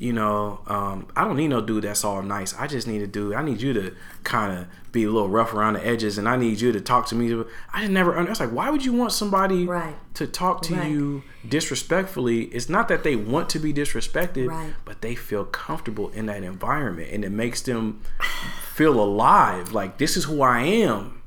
[0.00, 2.54] you know, um, I don't need no dude that's all nice.
[2.58, 3.34] I just need a dude.
[3.34, 6.36] I need you to kind of be a little rough around the edges, and I
[6.36, 7.44] need you to talk to me.
[7.72, 8.18] I just never.
[8.18, 9.94] I was like, why would you want somebody Right.
[10.14, 10.90] to talk to Right.
[10.90, 12.44] you disrespectfully?
[12.44, 14.72] It's not that they want to be disrespected, Right.
[14.84, 18.00] but they feel comfortable in that environment, and it makes them
[18.74, 19.72] feel alive.
[19.72, 21.20] Like this is who I am.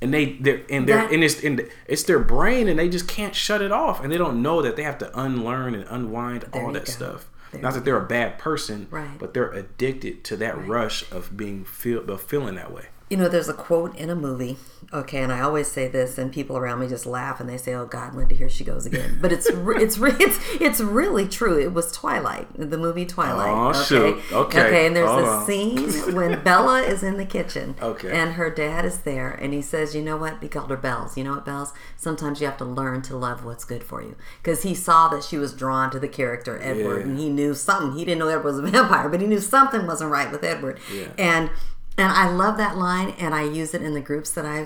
[0.00, 3.06] And they, they're, and they're, That- and it's, and it's their brain, and they just
[3.06, 6.44] can't shut it off, and they don't know that they have to unlearn and unwind
[6.52, 6.92] all that go.
[6.92, 7.28] stuff.
[7.52, 9.18] There Not that they're a bad person, Right.
[9.18, 12.86] but they're addicted to that rush of being feel of feeling that way.
[13.12, 14.56] You know, there's a quote in a movie,
[14.90, 17.74] okay, and I always say this, and people around me just laugh and they say,
[17.74, 21.28] "Oh God, Linda, here she goes again." But it's re- it's re- it's it's really
[21.28, 21.60] true.
[21.60, 23.50] It was Twilight, the movie Twilight.
[23.50, 24.32] Oh, okay, shoot.
[24.32, 24.64] Okay.
[24.66, 25.46] okay, and there's Hold a on.
[25.46, 28.10] scene when Bella is in the kitchen, Okay.
[28.10, 30.38] and her dad is there, and he says, "You know what?
[30.42, 31.14] He called her Bells.
[31.18, 31.74] You know what, Bells?
[31.98, 35.22] Sometimes you have to learn to love what's good for you." Because he saw that
[35.22, 37.04] she was drawn to the character Edward, Yeah.
[37.04, 37.92] and he knew something.
[37.98, 40.80] He didn't know Edward was a vampire, but he knew something wasn't right with Edward,
[40.90, 41.08] Yeah.
[41.18, 41.50] and
[41.98, 44.64] and I love that line, and I use it in the groups that I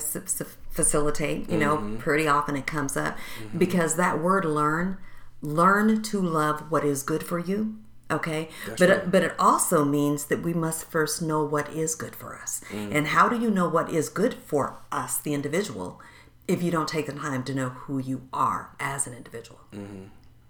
[0.70, 1.50] facilitate.
[1.50, 1.96] You know, Mm-hmm.
[1.96, 3.16] pretty often it comes up
[3.56, 4.98] because that word "learn,"
[5.42, 7.76] learn to love what is good for you.
[8.08, 9.10] Okay, but right.
[9.10, 12.62] but it also means that we must first know what is good for us.
[12.70, 12.94] Mm.
[12.94, 16.00] And how do you know what is good for us, the individual,
[16.46, 19.58] if you don't take the time to know who you are as an individual?
[19.74, 20.04] Mm-hmm.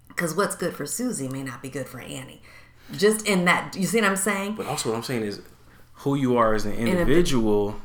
[0.09, 2.43] Because what's good for Susie may not be good for Annie.
[2.93, 4.55] Just in that, you see what I'm saying?
[4.57, 5.41] But also, what I'm saying is,
[5.97, 7.77] who you are as an individual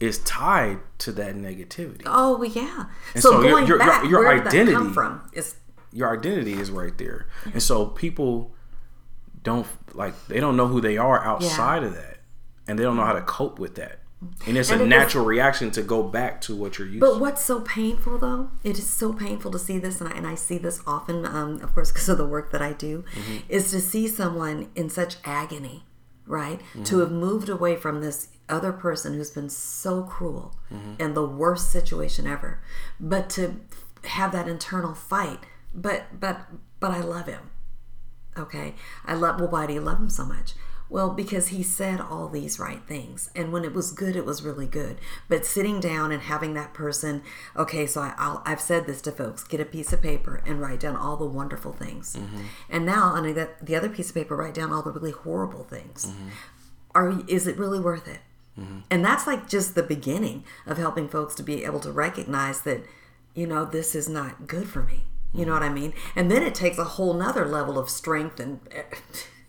[0.00, 2.02] is tied to that negativity.
[2.06, 2.84] Oh yeah.
[3.14, 5.22] And so, so your- going your- your- back, your that identity- come from?
[5.32, 5.56] Is
[5.92, 8.52] Your identity is right there, and so people
[9.42, 12.18] don't like they don't know who they are outside of that,
[12.68, 14.00] and they don't know how to cope with that.
[14.46, 17.00] And it's And a it is- natural reaction to go back to what you're used
[17.00, 17.12] But to.
[17.14, 18.50] But what's so painful though?
[18.62, 21.60] It is so painful to see this, and I, and I see this often, um,
[21.62, 23.04] of course, because of the work that I do,
[23.48, 25.84] is to see someone in such agony,
[26.28, 26.60] right?
[26.60, 26.84] Mm-hmm.
[26.84, 30.94] To have moved away from this other person who's been so cruel mm-hmm.
[31.00, 32.60] and the worst situation ever,
[33.00, 33.60] but to
[34.04, 35.40] have that internal fight.
[35.74, 36.46] But but
[36.80, 37.50] but I love him.
[38.38, 38.74] Okay.
[39.04, 40.54] I love, well, why do you love him so much?
[40.90, 43.30] Well, because he said all these right things.
[43.36, 44.98] And when it was good, it was really good.
[45.28, 47.22] But sitting down and having that person,
[47.54, 50.60] okay, so I, I'll, I've said this to folks get a piece of paper and
[50.60, 52.16] write down all the wonderful things.
[52.16, 52.42] Mm-hmm.
[52.70, 55.64] And now on the, the other piece of paper, write down all the really horrible
[55.64, 56.06] things.
[56.06, 56.28] Mm-hmm.
[56.94, 58.20] Are, is it really worth it?
[58.58, 58.80] Mm-hmm.
[58.90, 62.82] And that's like just the beginning of helping folks to be able to recognize that,
[63.34, 65.04] you know, this is not good for me.
[65.34, 65.92] You know what I mean?
[66.16, 68.82] And then it takes a whole nother level of strength and eh,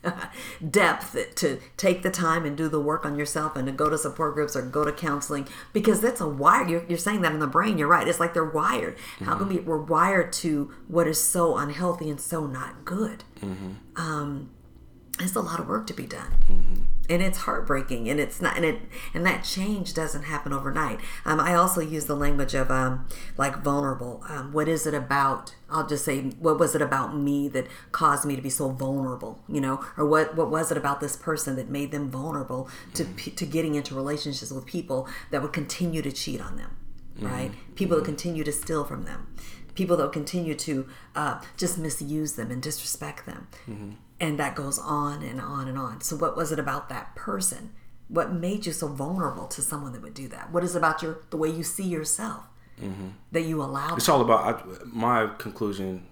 [0.70, 3.98] depth to take the time and do the work on yourself and to go to
[3.98, 6.68] support groups or go to counseling because that's a wire.
[6.68, 7.78] You're, you're saying that in the brain.
[7.78, 8.08] You're right.
[8.08, 8.98] It's like they're wired.
[9.20, 9.58] How can mm-hmm.
[9.58, 9.62] we?
[9.62, 13.24] We're wired to what is so unhealthy and so not good.
[13.42, 13.72] Mm-hmm.
[13.98, 14.52] Um,
[15.20, 16.84] it's a lot of work to be done mm-hmm.
[17.10, 18.82] And it's heartbreaking and it's not and it
[19.14, 21.00] and that change doesn't happen overnight.
[21.26, 24.24] Um, i also use the language of um, like vulnerable.
[24.30, 28.26] Um, what is it about i'll just say what was it about me that caused
[28.26, 29.84] me to be so vulnerable you know?
[29.98, 33.76] Or what what was it about this person that made them vulnerable to to getting
[33.76, 36.76] into relationships with people that would continue to cheat on them
[37.22, 37.52] right?
[37.76, 39.28] People that continue to steal from them.
[39.76, 43.48] People that continue to uh, just misuse them and disrespect them
[44.20, 47.72] and that goes on and on and on so what was it about that person
[48.08, 51.02] what made you so vulnerable to someone that would do that what is it about
[51.02, 52.44] your the way you see yourself
[53.34, 56.06] that you allow It's all about I, my conclusion.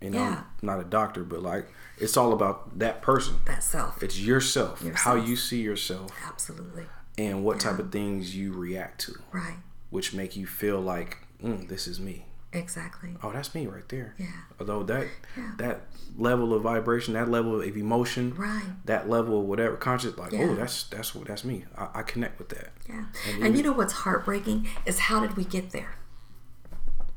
[0.00, 0.42] You know, Yeah.
[0.60, 3.36] I'm not a doctor, but like it's all about that person.
[3.46, 8.52] that self It's yourself, how you see yourself, absolutely and what type of things you
[8.52, 9.58] react to, right
[9.90, 12.26] which make you feel like mm, this is me.
[12.52, 14.14] Exactly Oh, that's me right there.
[14.18, 14.26] Yeah.
[14.60, 15.52] Although that Yeah.
[15.58, 15.86] that
[16.18, 18.62] level of vibration, that level of emotion, Right.
[18.84, 20.48] that level of whatever conscious, like Yeah.
[20.50, 21.64] oh, that's that's what that's me.
[21.76, 22.72] I, I connect with that.
[22.88, 23.04] Yeah.
[23.28, 25.94] And And, you- know what's heartbreaking is how did we get there?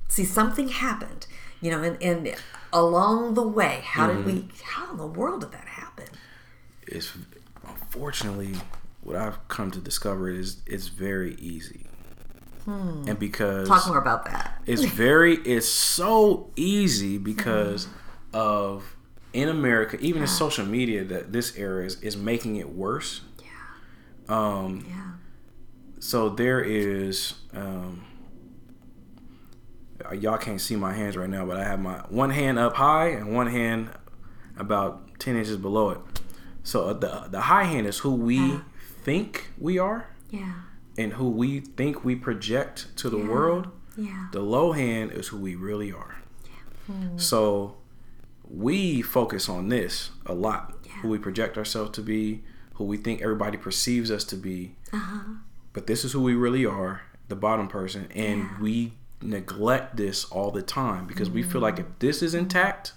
[0.07, 1.27] See, something happened,
[1.61, 2.35] you know, and, and
[2.71, 4.63] along the way, how did we, Mm-hmm.
[4.63, 6.05] how in the world did that happen?
[6.87, 7.11] It's
[7.67, 8.55] unfortunately
[9.01, 11.84] what I've come to discover is it's very easy,
[12.67, 13.73] and because Hmm.
[13.73, 14.61] Talk more about that.
[14.65, 17.87] it's very it's so easy because
[18.33, 18.95] of
[19.33, 23.21] in America, even in social media, that this era is, is making it worse.
[24.29, 25.11] Um, Yeah.
[25.99, 28.03] so there is um
[30.19, 33.07] y'all can't see my hands right now but i have my one hand up high
[33.09, 33.89] and one hand
[34.57, 35.99] about 10 inches below it
[36.63, 38.59] so uh, the the high hand is who we
[39.03, 40.53] think we are Yeah.
[40.97, 44.27] And who we think we project to the world Yeah.
[44.31, 46.15] the low hand is who we really are.
[46.87, 47.17] Hmm.
[47.17, 47.77] So
[48.49, 50.73] we focus on this a lot.
[51.01, 52.43] Who we project ourselves to be
[52.75, 54.75] who we think everybody perceives us to be.
[54.91, 55.35] Uh-huh.
[55.73, 58.59] But this is who we really are the bottom person and Yeah.
[58.61, 61.99] we neglect this all the time because we feel like if mm.
[61.99, 62.93] this is intact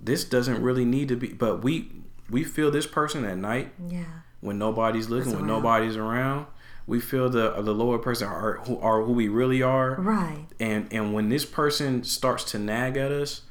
[0.00, 1.90] this doesn't really need to be but we
[2.30, 4.04] we feel this person at night Yeah.
[4.40, 6.46] when nobody's looking when nobody's around
[6.86, 10.46] we feel the uh, the lower person are who are who we really are Right.
[10.58, 13.42] and and when this person starts to nag at us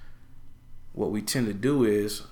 [0.94, 2.24] what we tend to do is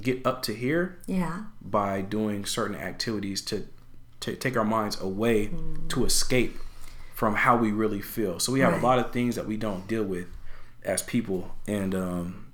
[0.00, 1.44] get up to here Yeah.
[1.60, 3.66] by doing certain activities to,
[4.20, 5.88] to take our minds away mm.
[5.90, 6.56] to escape
[7.14, 8.40] from how we really feel.
[8.40, 8.82] So we have Right.
[8.82, 10.26] a lot of things that we don't deal with
[10.84, 12.46] as people, and um,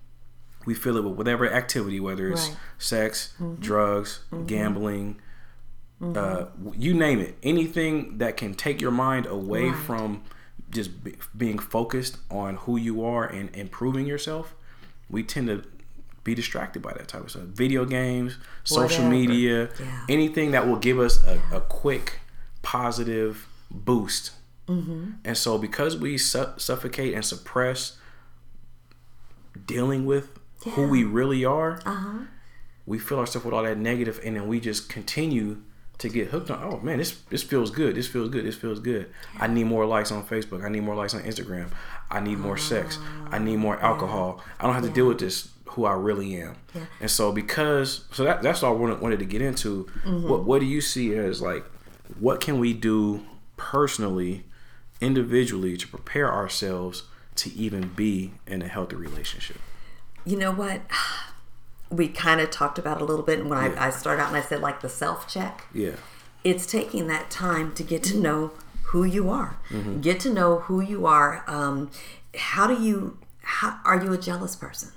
[0.67, 2.57] we feel it with whatever activity, whether it's Right.
[2.79, 3.61] sex, mm-hmm.
[3.63, 4.47] drugs, mm-hmm.
[4.47, 5.17] gambling,
[6.03, 9.77] uh, you name it, anything that can take your mind away Right.
[9.87, 10.23] from
[10.71, 14.55] just be, being focused on who you are and improving yourself.
[15.11, 15.63] We tend to
[16.25, 17.43] be distracted by that type of stuff.
[17.45, 19.11] Video games, social Whatever.
[19.11, 20.05] media, Yeah.
[20.09, 22.21] anything that will give us a, a quick
[22.63, 24.33] positive boost.
[24.69, 25.13] Mm-hmm.
[25.25, 27.97] And so, because we su- suffocate and suppress
[29.67, 30.39] dealing with
[30.75, 32.19] who we really are, Uh-huh.
[32.87, 35.63] we fill ourselves with all that negative, and then we just continue
[36.01, 36.63] to get hooked on.
[36.63, 37.95] Oh man, this this feels good.
[37.95, 38.45] This feels good.
[38.45, 39.11] This feels good.
[39.39, 40.65] I need more likes on Facebook.
[40.65, 41.69] I need more likes on Instagram.
[42.11, 42.99] I need more sex.
[43.31, 43.89] I need more ah.
[43.89, 44.43] alcohol.
[44.59, 45.49] I don't have to deal with this.
[45.75, 46.57] Who I really am.
[46.75, 46.87] Yeah.
[47.01, 49.85] And so because so that that's all I wanted, wanted to get into.
[50.05, 50.29] Mm-hmm.
[50.29, 51.65] What what do you see as like
[52.19, 53.25] what can we do
[53.57, 54.45] personally,
[55.01, 57.05] individually to prepare ourselves
[57.37, 59.59] to even be in a healthy relationship?
[60.25, 60.81] You know what?
[61.91, 63.81] We kind of talked about a little bit, and when Yeah.
[63.81, 65.65] I, I started out and I said like the self check.
[65.75, 65.97] Yeah.
[66.45, 68.53] it's taking that time to get to know
[68.91, 70.01] who you are Mm-hmm.
[70.01, 71.91] get to know who you are um,
[72.35, 74.91] how do you how are you a jealous person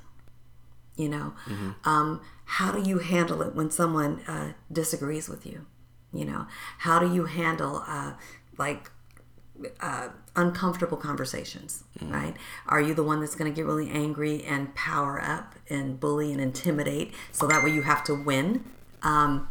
[0.96, 1.72] you know Mm-hmm.
[1.90, 5.66] um, how do you handle it when someone uh, disagrees with you
[6.14, 6.48] you know
[6.80, 8.14] how do you handle uh,
[8.58, 8.90] like
[9.80, 12.36] uh, uncomfortable conversations, right?
[12.68, 16.32] Are you the one that's going to get really angry and power up and bully
[16.32, 18.66] and intimidate so that way you have to win?
[19.04, 19.50] Um,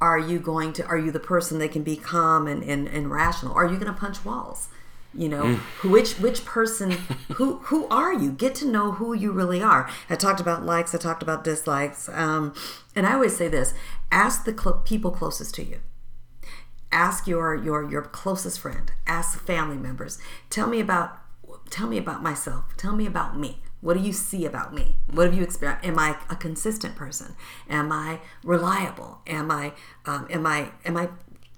[0.00, 3.10] are you going to, are you the person that can be calm and, and, and
[3.10, 3.54] rational?
[3.54, 4.68] Are you going to punch walls?
[5.12, 6.92] You know, which which person,
[7.32, 8.30] who who are you?
[8.30, 9.90] Get to know who you really are.
[10.08, 10.94] I talked about likes.
[10.94, 12.08] I talked about dislikes.
[12.10, 12.54] Um,
[12.94, 13.74] and I always say this:
[14.12, 15.80] ask the cl- people closest to you
[16.92, 21.18] ask your your your closest friend ask family members tell me about
[21.70, 23.62] tell me about myself tell me about me.
[23.80, 24.96] What do you see about me?
[25.10, 25.86] What have you experienced?
[25.86, 27.34] Am i a consistent person?
[27.68, 29.22] Am i reliable?
[29.26, 29.72] Am i
[30.04, 31.08] um, am i am i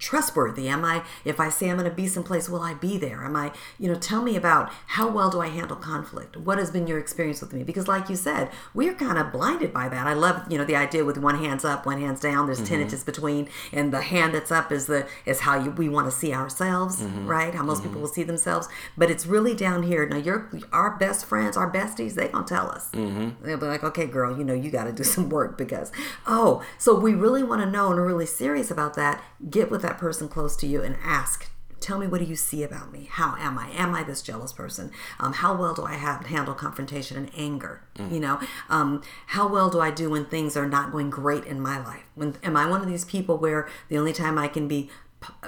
[0.02, 0.68] trustworthy?
[0.68, 3.24] Am I, if I say I'm going to be someplace, will I be there?
[3.24, 6.36] Am I, you know, tell me about how well do I handle conflict?
[6.36, 7.62] What has been your experience with me?
[7.62, 10.06] Because, like you said, we're kind of blinded by that.
[10.06, 12.46] I love, you know, the idea with one hand's up, one hand's down.
[12.46, 12.82] There's mm-hmm.
[12.82, 16.12] tinnitus between, and the hand that's up is the is how you, we want to
[16.16, 17.26] see ourselves, mm-hmm.
[17.26, 17.54] right?
[17.54, 17.88] How most mm-hmm.
[17.88, 18.68] people will see themselves.
[18.96, 20.04] But it's really down here.
[20.06, 22.14] Now, you're our best friends, our besties.
[22.14, 22.90] They gonna tell us.
[22.90, 23.46] Mm-hmm.
[23.46, 25.92] They'll be like, okay, girl, you know, you got to do some work because,
[26.26, 29.22] oh, so we really want to know and are really serious about that.
[29.48, 31.50] Get with that that person close to you and ask
[31.80, 33.08] tell me what do you see about me?
[33.10, 33.68] How am i?
[33.70, 34.92] Am i this jealous person?
[35.18, 37.82] Um, how well do i have handle confrontation and anger?
[37.96, 38.12] Mm.
[38.12, 38.40] you know?
[38.70, 42.04] Um, how well do i do when things are not going great in my life?
[42.14, 44.90] When am i one of these people where the only time i can be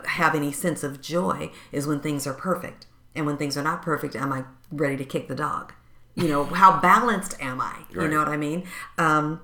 [0.06, 2.86] have any sense of joy is when things are perfect?
[3.14, 5.72] And when things are not perfect am i ready to kick the dog?
[6.16, 7.84] You know how balanced am i?
[7.90, 8.66] You know what i mean?
[8.98, 9.40] Um,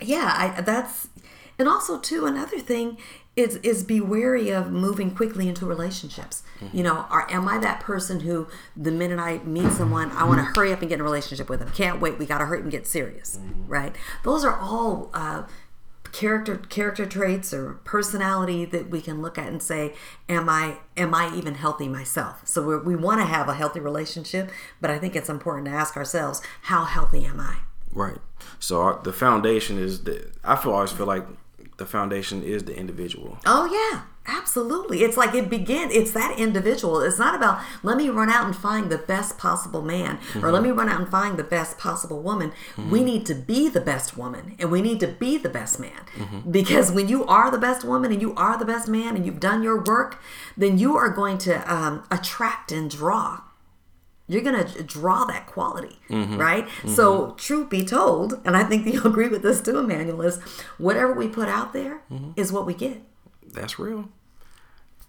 [0.00, 1.08] yeah I, that's
[1.58, 2.98] and also too another thing
[3.38, 6.42] is is be wary of moving quickly into relationships.
[6.60, 6.76] Mm-hmm.
[6.76, 10.40] You know, are am I that person who the minute I meet someone, I want
[10.40, 11.70] to hurry up and get in a relationship with them?
[11.70, 12.18] Can't wait.
[12.18, 13.68] We got to hurry and get serious, mm-hmm.
[13.68, 13.94] right?
[14.24, 15.44] Those are all uh,
[16.10, 19.94] character character traits or personality that we can look at and say,
[20.28, 22.42] am I am I even healthy myself?
[22.44, 25.72] So we we want to have a healthy relationship, but I think it's important to
[25.72, 27.58] ask ourselves, how healthy am I?
[27.92, 28.18] Right.
[28.58, 31.24] So our, the foundation is that I feel always feel like
[31.78, 33.38] the foundation is the individual.
[33.46, 35.02] Oh yeah, absolutely.
[35.02, 35.94] It's like it begins.
[35.94, 37.00] It's that individual.
[37.00, 40.44] It's not about let me run out and find the best possible man mm-hmm.
[40.44, 42.50] or let me run out and find the best possible woman.
[42.50, 42.90] Mm-hmm.
[42.90, 46.00] We need to be the best woman and we need to be the best man.
[46.16, 46.50] Mm-hmm.
[46.50, 49.40] Because when you are the best woman and you are the best man and you've
[49.40, 50.20] done your work,
[50.56, 53.42] then you are going to um, attract and draw
[54.28, 56.36] you're going to draw that quality, mm-hmm.
[56.36, 56.66] right?
[56.66, 56.90] Mm-hmm.
[56.90, 60.38] So, truth be told, and I think you'll agree with this too, Emmanuel, is
[60.76, 62.32] whatever we put out there mm-hmm.
[62.36, 63.02] is what we get.
[63.52, 64.08] That's real.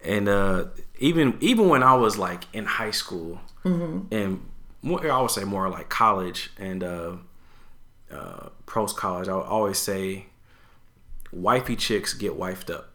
[0.02, 0.66] And uh,
[0.98, 4.12] even even when I was like in high school, mm-hmm.
[4.14, 4.42] and
[4.82, 7.16] more, I would say more like college and uh,
[8.10, 10.26] uh, post college, I would always say,
[11.32, 12.89] wifey chicks get wifed up.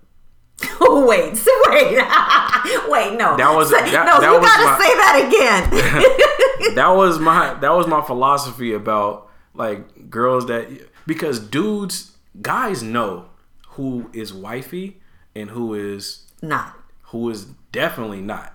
[0.87, 1.33] Oh, wait,
[1.69, 1.97] wait,
[2.89, 3.37] wait, no.
[3.37, 4.19] That was that, no.
[4.19, 6.75] That you was gotta my, say that again.
[6.75, 10.67] that was my that was my philosophy about like girls that
[11.07, 13.25] because dudes, guys know
[13.69, 15.01] who is wifey
[15.35, 16.77] and who is not.
[17.09, 18.53] Who is definitely not.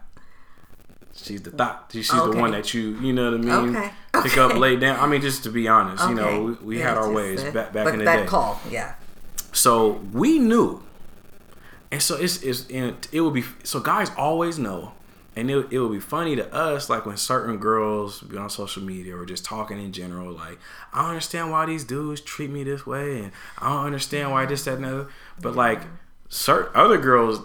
[1.14, 1.90] She's the thought.
[1.92, 2.30] She's okay.
[2.30, 3.76] the one that you, you know what I mean.
[3.76, 3.90] Okay.
[4.22, 4.40] Pick okay.
[4.40, 4.98] up, lay down.
[4.98, 7.72] I mean, just to be honest, you know, we, we yeah, had our ways back
[7.72, 8.26] back in the that day.
[8.26, 8.94] call, yeah.
[9.52, 10.82] So we knew
[11.90, 14.92] and so it's, it's and it will be so guys always know.
[15.36, 18.82] And it, it will be funny to us like when certain girls be on social
[18.82, 20.58] media or just talking in general like
[20.92, 24.44] i don't understand why these dudes treat me this way and i don't understand why
[24.44, 25.08] this that and other.
[25.40, 25.82] But like
[26.28, 27.40] certain other girls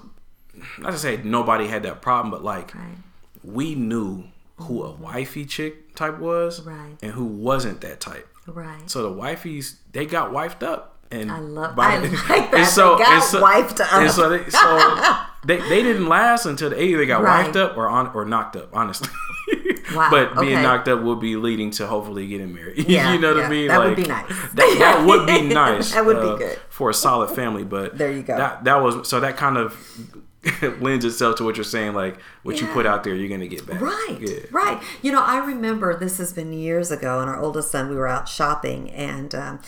[0.80, 2.98] not to say nobody had that problem but like right.
[3.44, 4.26] we knew
[4.58, 5.04] who a mm-hmm.
[5.04, 6.96] wifey chick type was right.
[7.02, 8.28] and who wasn't that type.
[8.48, 8.90] Right.
[8.90, 12.10] So the wifeys they got wifed up and I love by, I like
[12.52, 12.68] that.
[12.68, 13.94] So, they got so, wiped up.
[13.94, 17.44] And so, they, so they, they didn't last until they either got right.
[17.44, 18.70] wiped up or on or knocked up.
[18.74, 19.10] Honestly.
[19.94, 20.10] Wow.
[20.10, 20.64] but being okay.
[20.64, 22.90] knocked up would be leading to hopefully getting married.
[22.90, 23.46] Yeah, you know what yeah.
[23.46, 23.68] I mean?
[23.68, 24.28] That like, would be nice.
[24.28, 25.94] That, that would be nice.
[25.94, 27.64] that would uh, be good for a solid family.
[27.64, 28.36] But there you go.
[28.36, 29.78] That that was so that kind of
[30.82, 31.94] lends itself to what you're saying.
[31.94, 32.68] Like what yeah.
[32.68, 33.80] you put out there, you're gonna get back.
[33.80, 34.18] Right.
[34.20, 34.40] Yeah.
[34.50, 34.82] Right.
[35.04, 38.08] You know, I remember this has been years ago, and our oldest son, we were
[38.08, 39.36] out shopping, and.
[39.36, 39.60] Um,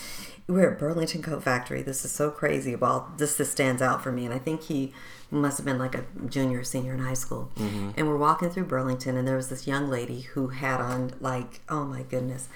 [0.48, 1.82] we are at Burlington Coat Factory.
[1.82, 2.76] This is so crazy.
[2.76, 4.94] Well, this this stands out for me, and I think he
[5.30, 7.52] must have been like a junior, or senior in high school.
[7.58, 7.92] Mm-hmm.
[7.98, 11.62] And we're walking through Burlington, and there was this young lady who had on like,
[11.68, 12.48] oh my goodness,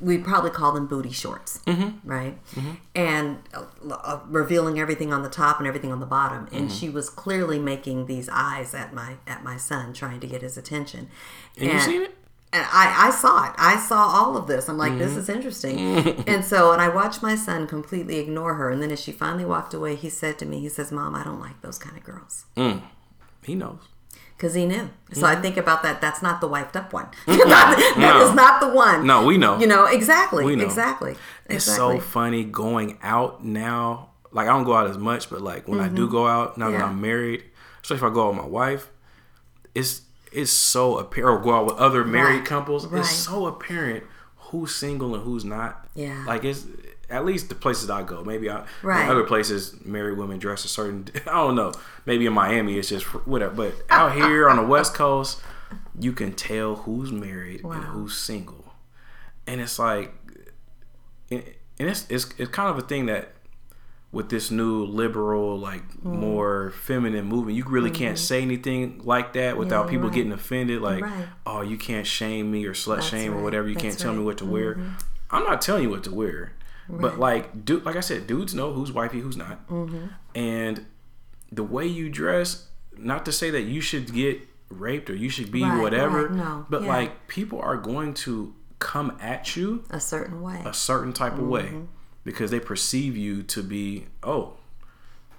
[0.00, 2.08] we probably call them booty shorts, mm-hmm.
[2.08, 2.38] right?
[2.52, 2.72] Mm-hmm.
[2.94, 6.48] And uh, uh, revealing everything on the top and everything on the bottom.
[6.52, 10.42] And she was clearly making these eyes at my at my son, trying to get
[10.42, 11.08] his attention.
[11.58, 12.16] And, and you seen it?
[12.54, 13.54] And I, I saw it.
[13.58, 14.68] I saw all of this.
[14.68, 15.00] I'm like, mm-hmm.
[15.00, 15.76] this is interesting.
[16.28, 18.70] and so, and I watched my son completely ignore her.
[18.70, 21.24] And then as she finally walked away, he said to me, he says, Mom, I
[21.24, 22.44] don't like those kind of girls.
[22.56, 22.82] Mm.
[23.42, 23.80] He knows.
[24.36, 24.90] Because he knew.
[25.12, 25.36] So mm-hmm.
[25.36, 26.00] I think about that.
[26.00, 27.08] That's not the wiped up one.
[27.26, 28.28] that no.
[28.28, 29.04] is not the one.
[29.04, 29.58] No, we know.
[29.58, 30.44] You know, exactly.
[30.44, 30.64] We know.
[30.64, 31.16] Exactly.
[31.46, 31.98] It's exactly.
[31.98, 34.10] so funny going out now.
[34.30, 35.92] Like, I don't go out as much, but like when mm-hmm.
[35.92, 36.78] I do go out, now yeah.
[36.78, 37.42] that I'm married,
[37.82, 38.90] especially if I go out with my wife,
[39.74, 40.02] it's
[40.34, 41.40] it's so apparent.
[41.40, 42.44] Or go out with other married right.
[42.44, 42.86] couples.
[42.86, 43.00] Right.
[43.00, 44.04] It's so apparent
[44.36, 45.88] who's single and who's not.
[45.94, 46.24] Yeah.
[46.26, 46.66] Like it's
[47.10, 48.24] at least the places I go.
[48.24, 49.08] Maybe I, right.
[49.08, 51.08] other places married women dress a certain.
[51.26, 51.72] I don't know.
[52.06, 53.54] Maybe in Miami it's just whatever.
[53.54, 55.40] But out here on the West Coast,
[55.98, 57.72] you can tell who's married wow.
[57.72, 58.74] and who's single,
[59.46, 60.12] and it's like,
[61.30, 61.42] and
[61.78, 63.33] it's, it's it's kind of a thing that
[64.14, 66.20] with this new liberal, like Mm-hmm.
[66.20, 70.14] more feminine movement, you really can't say anything like that without Yeah, people right.
[70.14, 70.80] getting offended.
[70.80, 71.26] Like, Right.
[71.46, 73.68] oh, you can't shame me or slut That's shame or whatever.
[73.68, 74.36] You can't That's tell me right.
[74.36, 74.50] Mm-hmm.
[74.50, 74.96] what to wear.
[75.30, 76.52] I'm not telling you what to wear,
[76.88, 80.06] but like, dude, like I said, dudes know who's wifey, who's not, Mm-hmm.
[80.34, 80.86] and
[81.50, 82.68] the way you dress.
[82.96, 86.36] Not to say that you should get raped or you should be Right, whatever, right,
[86.36, 86.88] no, but yeah.
[86.88, 90.62] like people are going to come at you a certain way.
[90.64, 91.84] a certain type of way Mm-hmm.
[92.24, 94.54] Because they perceive you to be oh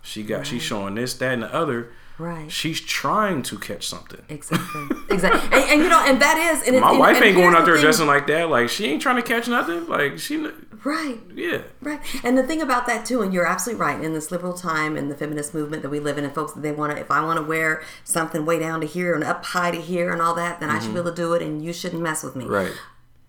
[0.02, 2.50] she got she's showing this that and the other Right.
[2.50, 4.84] she's trying to catch something Exactly.
[5.10, 5.50] Exactly.
[5.52, 6.66] And, and you know, and that is.
[6.66, 8.86] And my and- wife and ain't going out the there dressing like that like she
[8.86, 10.38] ain't trying to catch nothing like she
[10.86, 11.20] Right.
[11.34, 12.00] yeah Right.
[12.24, 15.12] And the thing about that too, and you're absolutely right, in this liberal time and
[15.12, 17.38] the feminist movement that we live in, and folks they want to, if I want
[17.38, 20.62] to wear something way down to here and up high to here and all that,
[20.62, 22.46] then I should be able to do it, and you shouldn't mess with me.
[22.46, 22.54] Mm-hmm.
[22.54, 22.72] right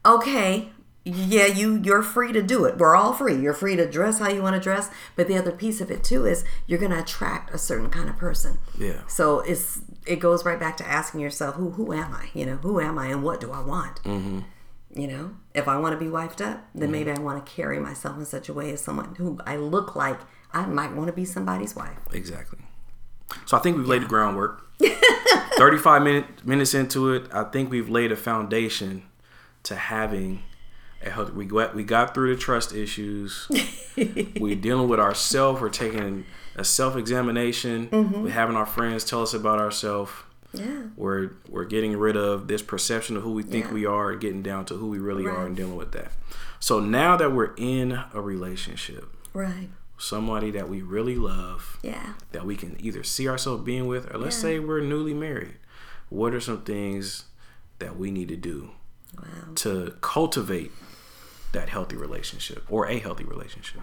[0.04, 0.70] Okay.
[1.08, 2.78] Yeah, you you're free to do it.
[2.78, 3.36] We're all free.
[3.40, 6.02] You're free to dress how you want to dress, but the other piece of it
[6.02, 8.58] too is you're going to attract a certain kind of person.
[8.76, 12.28] yeah So it's it goes right back to asking yourself, who who am I?
[12.34, 14.02] You know, who am I and what do I want?
[14.02, 14.40] Mm-hmm.
[15.00, 17.78] You know, if I want to be wifed up, then maybe I want to carry
[17.78, 20.18] myself in such a way as someone who I look like
[20.52, 21.98] I might want to be somebody's wife.
[22.12, 22.58] exactly
[23.44, 24.64] so i think we've laid the groundwork
[25.58, 29.02] 35 minute, minutes into it i think we've laid a foundation
[29.64, 30.42] to having
[31.34, 33.48] we got we got through the trust issues
[34.40, 36.24] we're dealing with ourselves we're taking
[36.56, 38.22] a self-examination mm-hmm.
[38.24, 40.12] we're having our friends tell us about ourselves
[40.52, 40.84] Yeah.
[40.96, 43.72] we're we're getting rid of this perception of who we think Yeah.
[43.74, 46.12] we are and getting down to who we really are and dealing with that
[46.60, 49.68] so now that we're in a relationship Right.
[49.98, 52.14] somebody that we really love Yeah.
[52.32, 54.42] that we can either see ourselves being with or let's Yeah.
[54.42, 55.56] say we're newly married
[56.08, 57.24] what are some things
[57.78, 58.70] that we need to do
[59.18, 59.24] Wow.
[59.56, 60.72] to cultivate
[61.52, 63.80] that healthy relationship or a healthy relationship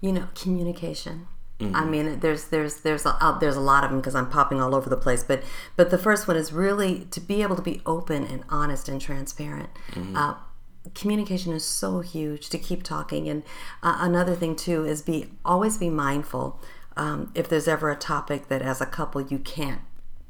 [0.00, 1.26] you know communication
[1.58, 1.90] i Mm-hmm.
[1.90, 4.74] mean there's there's there's a, uh, there's a lot of them because i'm popping all
[4.74, 5.42] over the place but
[5.74, 9.00] but the first one is really to be able to be open and honest and
[9.00, 10.16] transparent Mm-hmm.
[10.16, 10.34] uh,
[10.94, 13.42] communication is so huge to keep talking and
[13.82, 16.60] uh, another thing too is be always be mindful
[16.96, 19.80] um, if there's ever a topic that as a couple you can't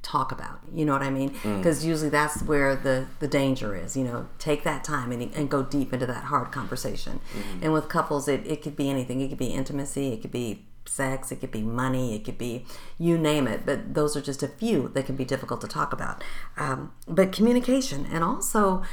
[0.07, 1.31] talk about you know what i mean?
[1.43, 1.57] Mm.
[1.59, 5.51] because usually that's where the the danger is you know take that time and, and
[5.51, 7.19] go deep into that hard conversation.
[7.37, 7.65] Mm-hmm.
[7.65, 9.21] and with couples it, it could be anything.
[9.21, 12.65] It could be intimacy it could be sex it could be money it could be
[12.99, 13.67] you name it.
[13.67, 16.23] But those are just a few that can be difficult to talk about.
[16.57, 18.85] Um, but communication and also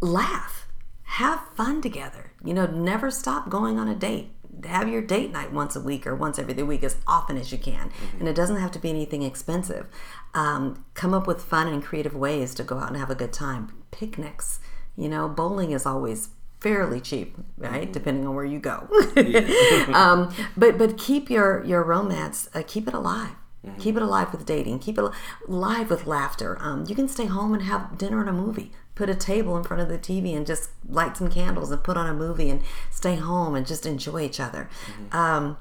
[0.00, 0.68] laugh.
[1.14, 2.30] Have fun together.
[2.44, 4.30] You know never stop going on a date
[4.64, 7.52] have your date night once a week or once every other week as often as
[7.52, 7.90] you can.
[8.18, 9.86] And it doesn't have to be anything expensive.
[10.34, 13.32] Um, come up with fun and creative ways to go out and have a good
[13.32, 13.72] time.
[13.90, 14.60] Picnics
[14.96, 16.28] you know bowling is always
[16.60, 17.90] fairly cheap right?
[17.92, 18.88] Depending on where you go.
[19.94, 23.34] Um, but but keep your your romance uh, keep it alive.
[23.78, 24.78] Keep it alive with dating.
[24.78, 25.04] Keep it
[25.46, 26.56] alive with laughter.
[26.60, 29.64] Um, you can stay home and have dinner and a movie put a table in
[29.64, 32.60] front of the tv and just light some candles and put on a movie and
[32.90, 35.16] stay home and just enjoy each other mm-hmm.
[35.16, 35.56] um,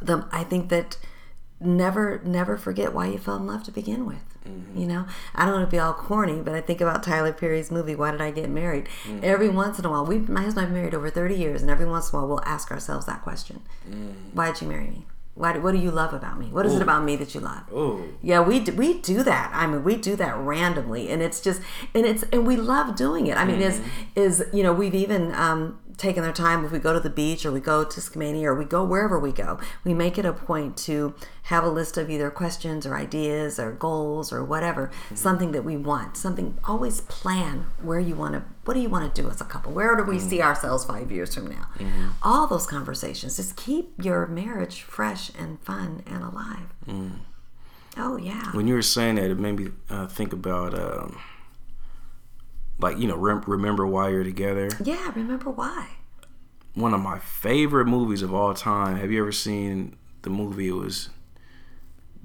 [0.00, 0.96] the I think that
[1.60, 4.24] never never forget why you fell in love to begin with.
[4.46, 4.78] Mm-hmm.
[4.78, 7.70] You know, I don't want to be all corny, but I think about Tyler Perry's
[7.70, 9.22] movie "Why Did I Get Married." Mm.
[9.22, 11.70] Every once in a while, we my husband and I married over thirty years, and
[11.70, 14.14] every once in a while, we'll ask ourselves that question: mm.
[14.32, 15.06] Why did you marry me?
[15.38, 15.56] Why?
[15.56, 16.46] What do you love about me?
[16.46, 17.62] What is it about me that you love?
[17.72, 19.52] oh Yeah, we do, we do that.
[19.54, 21.62] I mean, we do that randomly, and it's just
[21.94, 23.36] and it's and we love doing it.
[23.36, 23.80] I mean, is
[24.16, 27.44] is you know we've even um, taken our time if we go to the beach
[27.44, 30.32] or we go to Skamania or we go wherever we go, we make it a
[30.32, 31.14] point to
[31.44, 35.76] have a list of either questions or ideas or goals or whatever, something that we
[35.76, 36.56] want, something.
[36.64, 38.42] Always plan where you want to.
[38.68, 39.72] What do you want to do as a couple?
[39.72, 41.68] Where do we see ourselves five years from now?
[42.22, 43.36] All those conversations.
[43.36, 46.74] Just keep your marriage fresh and fun and alive.
[47.96, 48.52] Oh yeah.
[48.52, 51.18] when you were saying that, it made me uh, think about, um,
[52.78, 54.68] like you know, rem- remember why you're together.
[54.84, 55.88] Yeah, remember why?
[56.74, 58.98] One of my favorite movies of all time.
[58.98, 60.68] Have you ever seen the movie?
[60.68, 61.08] It was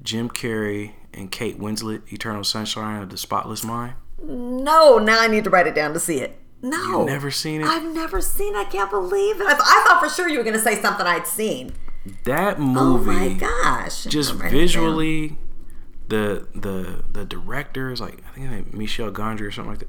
[0.02, 3.94] Jim Carrey and Kate Winslet, Eternal Sunshine of the Spotless Mind.
[4.24, 6.40] No, now I need to write it down to see it.
[6.62, 7.00] No.
[7.00, 7.68] You've never seen it?
[7.68, 9.48] I've never seen I can't believe it.
[9.48, 11.74] I, I thought for sure you were going to say something I'd seen.
[12.24, 13.10] That movie.
[13.12, 14.04] Oh my gosh.
[14.06, 14.60] just I'm writing it down.
[14.62, 15.38] visually,
[16.08, 19.88] the the the director is like I think his Michel Gondry or something like that.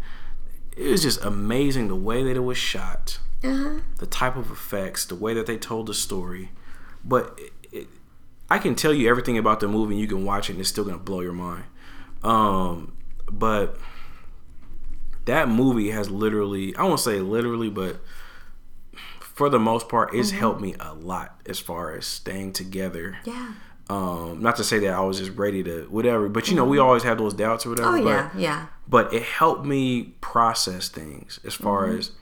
[0.76, 3.80] It was just amazing the way that it was shot, Uh-huh.
[3.99, 6.51] the type of effects, the way that they told the story.
[7.05, 7.87] But it, it,
[8.51, 10.68] I can tell you everything about the movie, and you can watch it, and it's
[10.68, 11.64] still gonna blow your mind.
[12.24, 12.97] Um,
[13.30, 13.76] but
[15.27, 17.97] that movie has literally, I won't say literally, but
[19.20, 23.16] for the most part, it's helped me a lot as far as staying together.
[23.25, 23.53] Yeah.
[23.91, 26.79] Um, not to say that I was just ready to whatever, but you know, we
[26.79, 27.89] always have those doubts or whatever.
[27.99, 28.66] Oh but, yeah, yeah.
[28.89, 31.99] but it helped me process things as far Mm-hmm.
[31.99, 32.12] as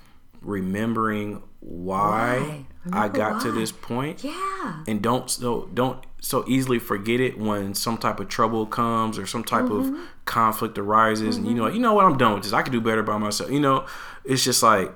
[0.40, 3.04] remembering why, Why?
[3.04, 4.82] I got to this point Yeah.
[4.88, 9.26] and don't so don't so easily forget it when some type of trouble comes or
[9.26, 9.94] some type Mm-hmm.
[9.96, 12.72] of conflict arises and you know you know what I'm done with this I can
[12.72, 13.86] do better by myself you know
[14.24, 14.92] it's just like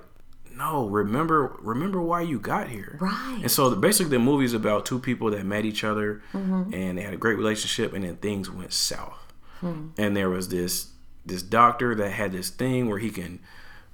[0.55, 3.41] no remember remember why you got here Right.
[3.43, 6.73] and so the, basically the movie is about two people that met each other Mm-hmm.
[6.73, 9.19] and they had a great relationship and then things went south
[9.61, 9.89] Hmm.
[9.99, 10.91] and there was this
[11.25, 13.41] this doctor that had this thing where he can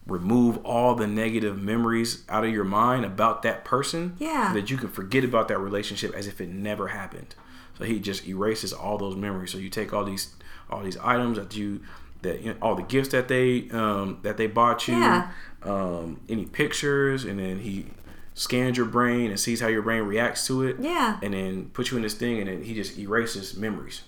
[0.06, 4.48] remove all the negative memories out of your mind about that person Yeah.
[4.48, 7.34] so that you can forget about that relationship as if it never happened
[7.78, 10.34] so he just erases all those memories so you take all these
[10.70, 11.80] all these items that you
[12.22, 15.30] that you know, all the gifts that they um that they bought you Yeah.
[15.62, 17.86] um any pictures and then he
[18.34, 21.18] scans your brain and sees how your brain reacts to it Yeah.
[21.22, 24.02] and then puts you in this thing and then he just erases memories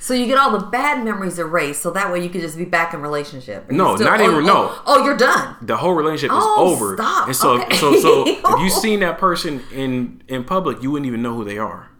[0.00, 2.64] So you get all the bad memories erased, so that way you could just be
[2.64, 3.70] back in relationship.
[3.70, 4.74] No, still- not oh, even- oh, no.
[4.86, 5.56] Oh, you're done.
[5.62, 7.26] the whole relationship is Oh, over stop.
[7.26, 7.76] and so Okay.
[7.76, 11.44] so so if you seen that person in in public you wouldn't even know who
[11.44, 11.90] they are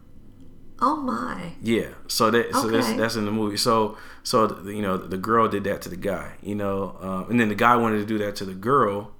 [0.80, 1.54] Oh my.
[1.60, 2.96] Yeah, so that so that's Okay.
[2.96, 3.56] that's in the movie.
[3.56, 7.40] So so you know the girl did that to the guy, you know, um, and
[7.40, 9.10] then the guy wanted to do that to the girl,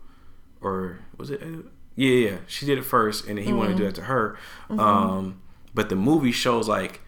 [0.61, 1.43] or was it?
[1.97, 3.89] Yeah, yeah, she did it first, and then he wanted to do Mm-hmm.
[3.89, 4.37] that to her.
[4.71, 5.41] Um,
[5.75, 7.01] but the movie shows like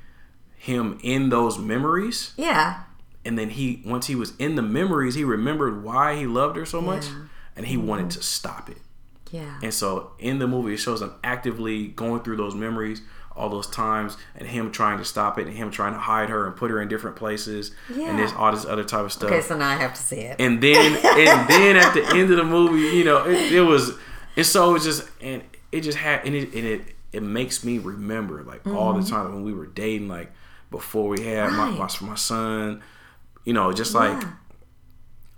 [0.63, 2.83] him in those memories, Yeah.
[3.25, 6.67] and then he once he was in the memories, he remembered why he loved her
[6.67, 7.11] so much, Yeah.
[7.13, 7.25] Mm-hmm.
[7.57, 8.77] and he wanted to stop it.
[9.31, 9.59] Yeah.
[9.63, 13.01] And so in the movie, it shows him actively going through those memories,
[13.35, 16.47] all those times, and him trying to stop it, and him trying to hide her
[16.47, 18.11] and put her in different places, yeah.
[18.11, 19.31] and this all this other type of stuff.
[19.31, 20.37] Okay, so now I have to see it.
[20.39, 23.93] and then and then at the end of the movie, you know, it, it was,
[24.37, 25.43] and so it was just, and
[25.73, 26.83] it just had, and it and it
[27.13, 30.33] it makes me remember like all the time when we were dating, like
[30.71, 32.03] before we had my, my Right.
[32.03, 32.83] my son,
[33.45, 34.33] you know, just like Yeah.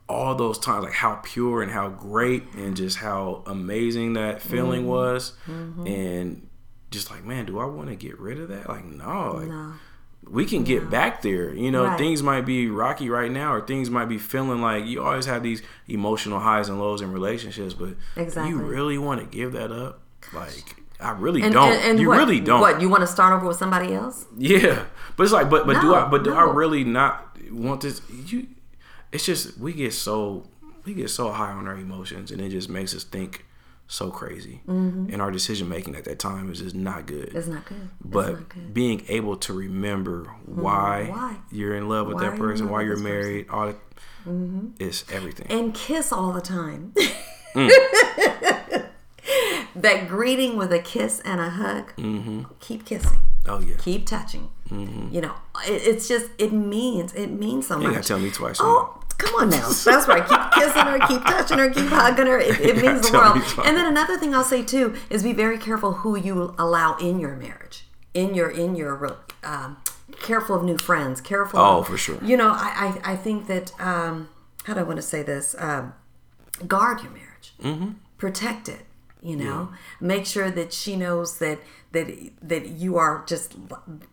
[0.09, 4.83] all those times like how pure and how great and just how amazing that feeling
[4.83, 4.89] Mm-hmm.
[4.89, 5.33] was
[5.87, 6.49] and
[6.91, 9.73] just like man do i want to get rid of that like no like No.
[10.29, 11.97] we can get back there you know Right.
[11.99, 15.43] things might be rocky right now or things might be feeling like you always have
[15.43, 18.51] these emotional highs and lows in relationships but Exactly.
[18.51, 20.03] you really want to give that up
[20.35, 23.07] like i really And, don't and, and you what, really don't What you want to
[23.07, 24.27] start over with somebody else?
[24.37, 24.85] yeah,
[25.17, 26.07] but it's like, but but do I?
[26.07, 28.01] But do I really not want this?
[28.27, 28.47] You,
[29.13, 30.45] it's just we get so
[30.85, 33.45] we get so high on our emotions, and it just makes us think
[33.89, 37.29] so crazy, and our decision making at that time is just not good.
[37.29, 37.39] Mm-hmm.
[37.39, 37.89] It's not good.
[38.03, 38.63] But not good.
[38.63, 38.73] Mm-hmm.
[38.73, 41.37] being able to remember why, Why?
[41.51, 43.21] you're in love with Why that person, why you're this person?
[43.21, 43.77] married, all that,
[44.81, 45.47] it's everything.
[45.51, 46.95] and kiss all the time.
[47.55, 47.69] Mm.
[49.77, 51.95] that greeting with a kiss and a hug.
[51.97, 52.43] Mm-hmm.
[52.61, 53.19] Keep kissing.
[53.47, 54.51] oh yeah, Keep touching.
[54.71, 55.35] You know,
[55.67, 57.95] it, it's just it means it means so you much.
[57.95, 58.57] gotta tell me twice.
[58.61, 59.69] Oh, come on now.
[59.69, 60.27] That's right.
[60.27, 62.39] Keep kissing her, keep touching her, keep hugging her.
[62.39, 63.37] It, it means the world.
[63.37, 63.43] me.
[63.67, 67.19] And then another thing I'll say too is be very careful who you allow in
[67.21, 69.77] your marriage, in your in your um,
[70.23, 71.21] careful of new friends.
[71.21, 71.61] Careful.
[71.61, 72.19] Oh, of- for sure.
[72.25, 74.31] You know, I I, I think that um,
[74.65, 75.55] how do I want to say this?
[75.59, 75.93] Um,
[76.67, 77.53] guard your marriage.
[77.63, 77.91] Mm-hmm.
[78.17, 78.87] Protect it.
[79.23, 81.61] You know, make sure that she knows that
[81.93, 82.09] that
[82.43, 83.55] that you are just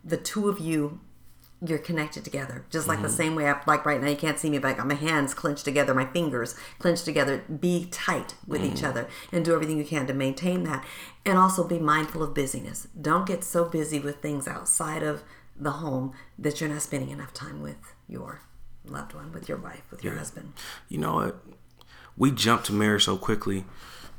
[0.04, 1.00] the two of you
[1.62, 3.16] you're connected together just like the mm-hmm.
[3.16, 5.34] same way I like right now you can't see me but I got my hands
[5.34, 8.86] clenched together my fingers clenched together be tight with each mm-hmm.
[8.86, 10.86] other and do everything you can to maintain that.
[11.26, 12.88] And also be mindful of busyness.
[12.98, 15.22] Don't get so busy with things outside of
[15.54, 18.40] the home that you're not spending enough time with your
[18.86, 20.54] loved one with your wife with your husband.
[20.88, 21.44] You know what?
[22.16, 23.64] We jumped to marriage so quickly.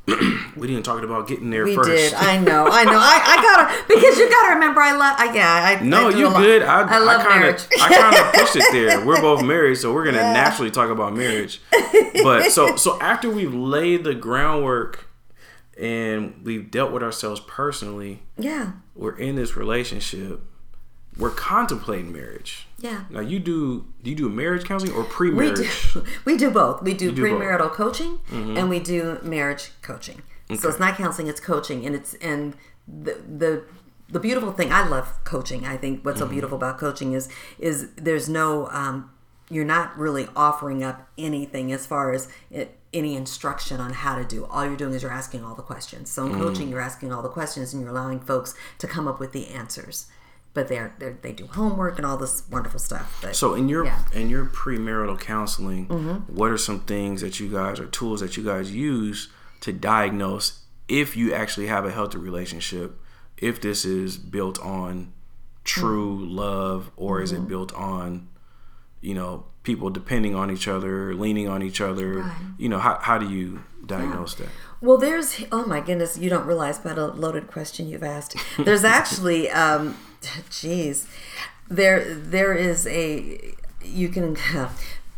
[0.58, 1.90] we didn't talk about getting there we first.
[1.90, 5.34] did i know i know I, I gotta because you gotta remember i love I,
[5.34, 6.64] yeah i No, I you good.
[6.64, 9.06] I, I love I kinda, marriage I kind of pushed it there.
[9.06, 11.62] We're both married, so we're gonna naturally talk about marriage.
[12.24, 15.08] But so so after we've laid the groundwork
[15.78, 20.42] and we've dealt with ourselves personally, yeah we're in this relationship.
[21.18, 22.68] We're contemplating marriage.
[22.80, 25.94] yeah Now you do do you do marriage counseling or We pre-marriage?
[25.94, 26.82] do, we do both.
[26.82, 27.42] We do, do both.
[27.42, 28.58] premarital coaching mm-hmm.
[28.58, 30.22] and we do marriage coaching.
[30.60, 32.56] So it's not counseling; it's coaching, and it's and
[32.86, 33.64] the the
[34.10, 34.72] the beautiful thing.
[34.72, 35.66] I love coaching.
[35.66, 36.34] I think what's so mm-hmm.
[36.34, 39.12] beautiful about coaching is is there's no um,
[39.50, 44.26] you're not really offering up anything as far as it, any instruction on how to
[44.26, 44.46] do.
[44.46, 46.10] All you're doing is you're asking all the questions.
[46.10, 46.40] So in mm.
[46.40, 49.48] coaching, you're asking all the questions and you're allowing folks to come up with the
[49.48, 50.08] answers.
[50.54, 53.20] But they're, they're they do homework and all this wonderful stuff.
[53.22, 53.96] But So in your Yeah.
[53.96, 54.18] Mm-hmm.
[54.18, 55.86] in your premarital counseling,
[56.28, 59.30] what are some things that you guys or tools that you guys use
[59.62, 63.00] to diagnose if you actually have a healthy relationship,
[63.38, 65.14] if this is built on
[65.64, 66.36] true mm-hmm.
[66.36, 67.24] love or mm-hmm.
[67.24, 67.48] is it mm-hmm.
[67.48, 68.28] built on,
[69.00, 72.20] you know, people depending on each other, leaning on each other?
[72.20, 72.38] Right.
[72.58, 74.48] You know, how, how do you diagnose yeah.
[74.48, 74.52] that?
[74.82, 78.36] Well, there's, oh my goodness, you don't realize what a loaded question you've asked.
[78.58, 79.98] There's actually, um,
[80.50, 81.08] geez,
[81.70, 84.38] there, there is a, you can,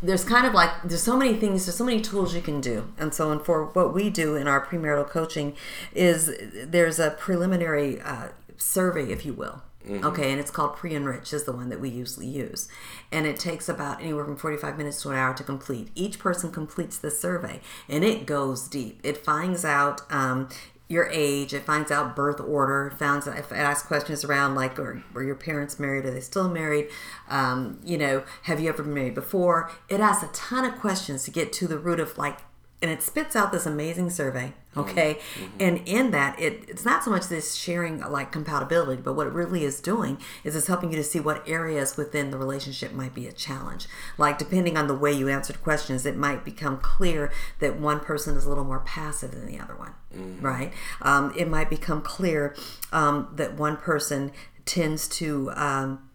[0.04, 2.92] there's kind of like there's so many things there's so many tools you can do.
[2.98, 5.56] And so and for what we do in our premarital coaching
[5.94, 6.30] is
[6.66, 9.62] there's a preliminary uh, survey if you will.
[9.84, 10.02] Mm-hmm.
[10.06, 12.68] okay and it's called pre-enrich is the one that we usually use.
[13.12, 15.88] And it takes about anywhere from 45 minutes to an hour to complete.
[15.94, 19.00] Each person completes the survey and it goes deep.
[19.02, 20.48] It finds out um,
[20.94, 21.52] your age.
[21.52, 22.86] It finds out birth order.
[22.86, 26.06] It Finds it asks questions around like, were your parents married?
[26.06, 26.88] Are they still married?
[27.28, 29.70] Um, you know, have you ever been married before?
[29.88, 32.38] It asks a ton of questions to get to the root of like
[32.84, 34.80] and it spits out this amazing survey mm-hmm.
[34.80, 35.56] okay mm-hmm.
[35.58, 39.32] and in that it, it's not so much this sharing like compatibility but what it
[39.32, 43.14] really is doing is it's helping you to see what areas within the relationship might
[43.14, 43.86] be a challenge
[44.18, 48.36] like depending on the way you answered questions it might become clear that one person
[48.36, 50.44] is a little more passive than the other one mm-hmm.
[50.44, 50.70] right
[51.00, 52.54] um, it might become clear
[52.92, 54.30] um, that one person
[54.66, 56.10] tends to um,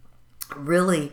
[0.56, 1.12] really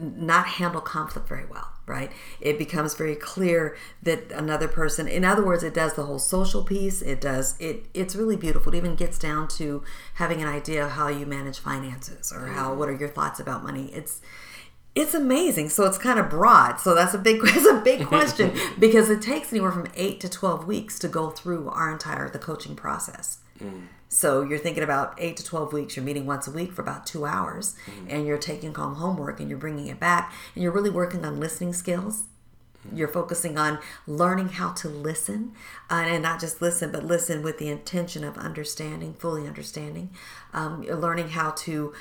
[0.00, 2.10] not handle conflict very well right?
[2.40, 6.62] It becomes very clear that another person in other words it does the whole social
[6.62, 7.02] piece.
[7.02, 8.72] It does it it's really beautiful.
[8.74, 9.82] It even gets down to
[10.14, 13.62] having an idea of how you manage finances or how what are your thoughts about
[13.62, 13.90] money.
[13.92, 14.20] It's
[14.94, 15.70] it's amazing.
[15.70, 16.76] So it's kind of broad.
[16.76, 20.28] So that's a big it's a big question because it takes anywhere from 8 to
[20.28, 23.38] 12 weeks to go through our entire the coaching process.
[23.62, 23.88] Mm.
[24.14, 27.04] So you're thinking about eight to 12 weeks, you're meeting once a week for about
[27.04, 28.06] two hours, mm-hmm.
[28.08, 31.40] and you're taking home homework and you're bringing it back, and you're really working on
[31.40, 32.22] listening skills.
[32.86, 32.96] Mm-hmm.
[32.96, 35.50] You're focusing on learning how to listen,
[35.90, 40.10] uh, and not just listen, but listen with the intention of understanding, fully understanding.
[40.52, 41.92] Um, you're learning how to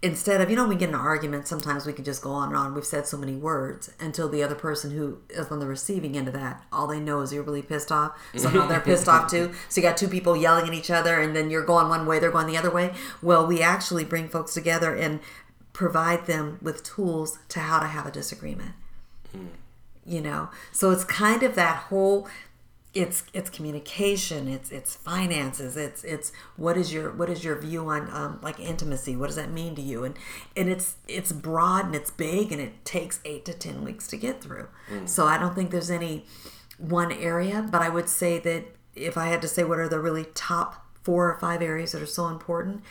[0.00, 2.48] instead of you know we get in an argument sometimes we can just go on
[2.48, 2.74] and on.
[2.74, 6.28] We've said so many words until the other person who is on the receiving end
[6.28, 8.16] of that all they know is you're really pissed off.
[8.36, 9.52] So now they're pissed off too.
[9.68, 12.18] So you got two people yelling at each other and then you're going one way
[12.18, 12.94] they're going the other way.
[13.22, 15.20] Well we actually bring folks together and
[15.72, 18.72] provide them with tools to how to have a disagreement.
[19.36, 19.48] Mm.
[20.06, 20.48] you know?
[20.72, 22.28] So it's kind of that whole
[22.98, 27.88] it's it's communication it's it's finances it's it's what is your what is your view
[27.88, 29.14] on um, like intimacy?
[29.14, 30.02] What does that mean to you?
[30.04, 30.16] And
[30.56, 34.16] and it's it's broad and it's big and it takes eight to ten weeks to
[34.16, 34.68] get through.
[34.90, 35.08] Mm.
[35.08, 36.24] so i don't think there's any
[36.78, 40.00] one area but i would say that if i had to say what are the
[40.00, 42.82] really top four or five areas that are so important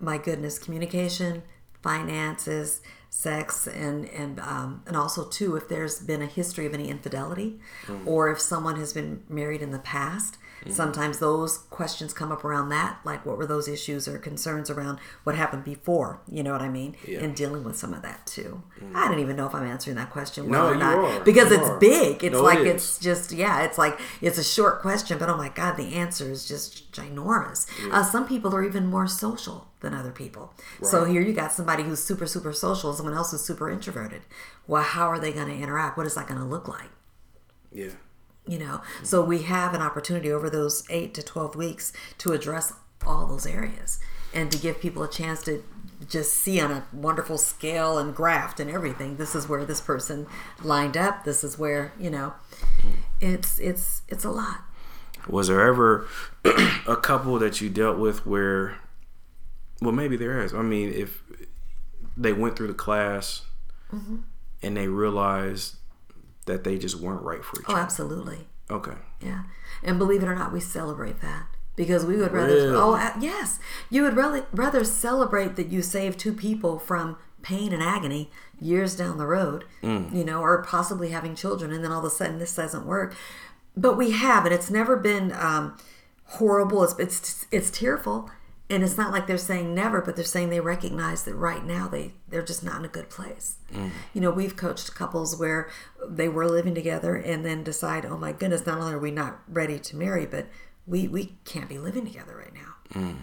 [0.00, 1.42] my goodness communication
[1.82, 2.82] finances
[3.14, 7.60] sex and and um, and also too if there's been a history of any infidelity
[7.86, 8.04] mm.
[8.04, 10.72] or if someone has been married in the past Mm-hmm.
[10.72, 14.98] Sometimes those questions come up around that, like what were those issues or concerns around
[15.24, 16.96] what happened before, you know what I mean?
[17.06, 17.20] Yeah.
[17.20, 18.62] And dealing with some of that too.
[18.80, 18.96] Mm-hmm.
[18.96, 20.98] I don't even know if I'm answering that question well no, or not.
[20.98, 21.20] Are.
[21.24, 21.78] Because you it's are.
[21.78, 22.24] big.
[22.24, 25.36] It's no, like it it's just, yeah, it's like it's a short question, but oh
[25.36, 27.66] my God, the answer is just ginormous.
[27.86, 28.00] Yeah.
[28.00, 30.54] Uh, some people are even more social than other people.
[30.80, 30.90] Right.
[30.90, 34.22] So here you got somebody who's super, super social, someone else who's super introverted.
[34.66, 35.98] Well, how are they going to interact?
[35.98, 36.90] What is that going to look like?
[37.70, 37.90] Yeah
[38.46, 38.80] you know?
[39.02, 42.72] So we have an opportunity over those 8 to 12 weeks to address
[43.06, 44.00] all those areas
[44.32, 45.62] and to give people a chance to
[46.08, 50.26] just see on a wonderful scale and graph and everything this is where this person
[50.62, 52.34] lined up this is where you know?
[53.20, 54.62] It's it's it's a lot.
[55.28, 56.06] Was there ever
[56.86, 58.76] a couple that you dealt with where
[59.80, 60.52] well maybe there is.
[60.52, 61.22] I mean if
[62.16, 63.42] they went through the class
[63.92, 64.16] mm-hmm.
[64.62, 65.76] and they realized
[66.46, 67.80] that they just weren't right for each oh, other.
[67.80, 68.38] Oh, absolutely.
[68.70, 68.96] Okay.
[69.20, 69.44] Yeah,
[69.82, 72.54] and believe it or not, we celebrate that because we would rather.
[72.54, 72.76] Really?
[72.76, 73.58] Oh, yes,
[73.90, 78.30] you would really rather celebrate that you saved two people from pain and agony
[78.60, 80.14] years down the road, mm.
[80.14, 83.14] you know, or possibly having children, and then all of a sudden this doesn't work.
[83.76, 85.76] But we have, and it's never been um,
[86.24, 86.84] horrible.
[86.84, 88.30] It's, it's it's tearful
[88.70, 91.88] and it's not like they're saying never but they're saying they recognize that right now
[91.88, 93.90] they they're just not in a good place mm.
[94.12, 95.68] you know we've coached couples where
[96.08, 99.40] they were living together and then decide oh my goodness not only are we not
[99.48, 100.46] ready to marry but
[100.86, 103.16] we we can't be living together right now mm.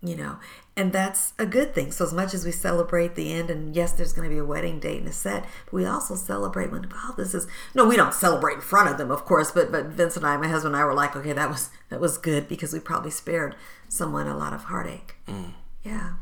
[0.00, 0.38] You know
[0.76, 3.92] and that's a good thing so as much as we celebrate the end and yes
[3.92, 6.88] there's going to be a wedding date and a set but we also celebrate when
[6.94, 9.86] oh this is no we don't celebrate in front of them of course but but
[9.86, 12.46] vince and i my husband and i were like okay that was that was good
[12.46, 13.56] because we probably spared
[13.88, 15.16] someone a lot of heartache.
[15.26, 15.54] Mm.
[15.82, 16.12] Yeah.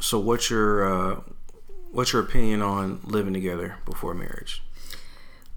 [0.00, 1.20] So what's your uh,
[1.90, 4.62] what's your opinion on living together before marriage?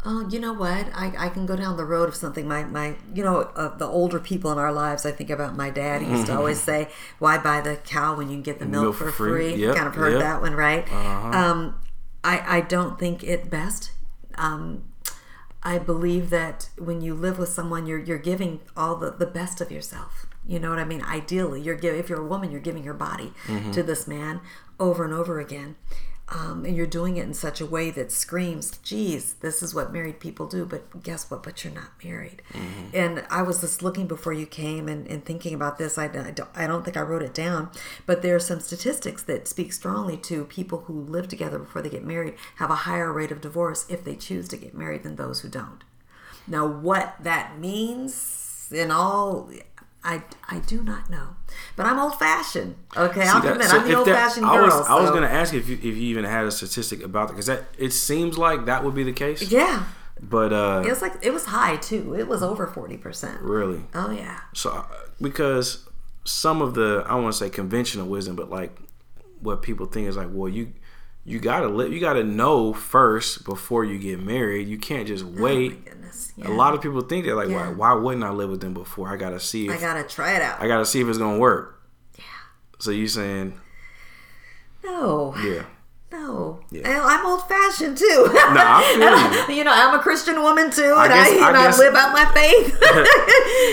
[0.05, 0.87] Oh, you know what?
[0.93, 2.47] I, I can go down the road of something.
[2.47, 5.05] My my, you know, uh, the older people in our lives.
[5.05, 6.01] I think about my dad.
[6.01, 6.89] He used to always say,
[7.19, 9.61] "Why buy the cow when you can get the milk, Milk for free?" free.
[9.61, 10.21] Yep, Kind of heard yep.
[10.21, 10.83] that one, right?
[10.91, 11.29] Uh-huh.
[11.37, 11.81] Um,
[12.23, 13.91] I I don't think it best.
[14.35, 14.83] Um,
[15.61, 19.61] I believe that when you live with someone, you're you're giving all the, the best
[19.61, 20.25] of yourself.
[20.45, 21.01] You know what I mean?
[21.01, 21.99] Ideally, you're giving.
[22.01, 23.71] If you're a woman, you're giving your body Mm-hmm.
[23.71, 24.41] to this man
[24.79, 25.75] over and over again,
[26.34, 29.93] um, and you're doing it in such a way that screams, "Geez, this is what
[29.93, 31.43] married people do." But guess what?
[31.43, 32.41] But you're not married.
[32.53, 32.95] Mm-hmm.
[32.95, 35.97] And I was just looking before you came and, and thinking about this.
[35.97, 37.69] I, I don't I don't think I wrote it down,
[38.05, 41.89] but there are some statistics that speak strongly to people who live together before they
[41.89, 45.15] get married have a higher rate of divorce if they choose to get married than
[45.15, 45.84] those who don't.
[46.47, 49.49] Now, what that means in all,
[50.03, 51.29] I, I do not know.
[51.75, 52.75] But I'm old fashioned.
[52.95, 54.65] Okay, I'll that, admit so I'm the old fashioned I girl.
[54.65, 57.01] was, I was so- going to ask if you, if you even had a statistic
[57.03, 59.41] about that because that it seems like that would be the case.
[59.51, 59.85] Yeah,
[60.21, 62.15] But uh, it was like it was high too.
[62.15, 63.39] It was over forty percent.
[63.41, 64.85] really, Oh yeah, so uh,
[65.21, 65.87] because
[66.25, 68.77] some of the I don't want to say conventional wisdom, but like
[69.39, 70.73] what people think is like, well, you
[71.26, 74.67] you gotta live, you gotta know first before you get married.
[74.67, 75.86] You can't just oh my wait.
[75.86, 76.34] goodness.
[76.43, 77.69] a lot of people think they're like, Yeah.
[77.69, 79.07] why, why wouldn't I live with them before?
[79.09, 80.61] I gotta see I gotta try it out.
[80.61, 81.82] I gotta see if it's gonna work.
[82.17, 82.24] Yeah.
[82.80, 83.59] So you saying,
[84.84, 85.63] no, yeah,
[86.14, 87.01] no, Yeah.
[87.03, 88.05] I'm old fashioned too.
[88.05, 89.57] no, I feel you.
[89.59, 92.14] you know, I'm a Christian woman too, and guess- I, you I guess- live out
[92.14, 92.78] my faith.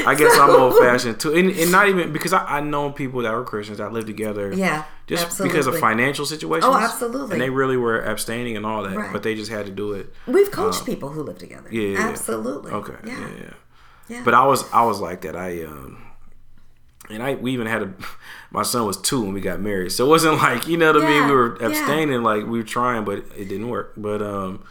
[0.07, 3.23] I guess I'm old fashioned too, and, and not even because I, I know people
[3.23, 4.53] that were Christians that lived together.
[4.53, 5.53] Yeah, just absolutely.
[5.53, 6.65] because of financial situations.
[6.73, 7.35] Oh, absolutely.
[7.35, 9.13] And they really were abstaining and all that, Right.
[9.13, 10.13] but they just had to do it.
[10.27, 11.69] We've coached people who live together.
[11.71, 12.73] Yeah, absolutely.
[12.73, 13.21] Okay, Yeah.
[13.21, 13.53] yeah, yeah.
[14.09, 14.23] Yeah.
[14.25, 15.37] But I was I was like that.
[15.37, 16.03] I um,
[17.11, 17.93] and I we even had a
[18.51, 21.03] my son was two when we got married, so it wasn't like you know what
[21.05, 21.27] I mean.
[21.29, 21.69] We were yeah.
[21.69, 23.93] abstaining, like we were trying, but it didn't work.
[23.97, 24.65] But um,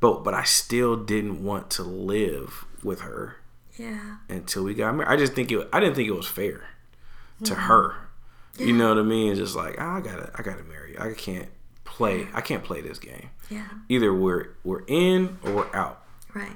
[0.00, 3.36] but but I still didn't want to live with her
[3.76, 4.16] Yeah.
[4.28, 5.08] until we got married.
[5.12, 5.68] I just think it.
[5.72, 6.64] I didn't think it was fair
[7.44, 7.62] to Mm-hmm.
[7.62, 7.94] her.
[8.58, 9.30] You know what I mean?
[9.30, 10.92] It's just like ah, I gotta, I gotta marry.
[10.92, 10.98] you.
[10.98, 11.48] I can't
[11.84, 12.26] play.
[12.34, 13.30] I can't play this game.
[13.48, 13.66] Yeah.
[13.88, 16.02] Either we're we're in or we're out.
[16.32, 16.52] Right.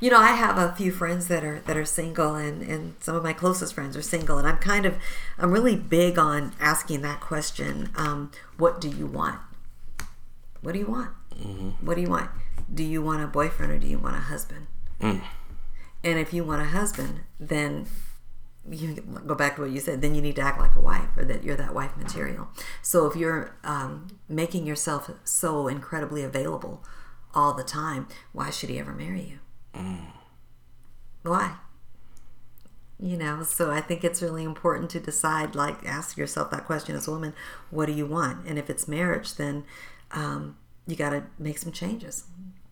[0.00, 3.14] You know, I have a few friends that are that are single, and and some
[3.14, 4.96] of my closest friends are single, and I'm kind of
[5.38, 7.90] I'm really big on asking that question.
[7.96, 9.40] Um, what do you want?
[10.62, 11.10] What do you want?
[11.80, 12.30] What do you want?
[12.72, 14.66] Do you want a boyfriend or do you want a husband?
[16.04, 17.86] And if you want a husband, then
[18.68, 18.94] you
[19.26, 20.00] go back to what you said.
[20.02, 22.48] Then you need to act like a wife, or that you're that wife material.
[22.82, 26.84] So if you're um, making yourself so incredibly available
[27.34, 29.38] all the time, why should he ever marry you?
[31.22, 31.56] Why?
[33.00, 36.96] You know, so I think it's really important to decide, like, ask yourself that question
[36.96, 37.32] as a woman
[37.70, 38.46] what do you want?
[38.46, 39.64] And if it's marriage, then
[40.10, 40.56] um,
[40.86, 42.24] you got to make some changes.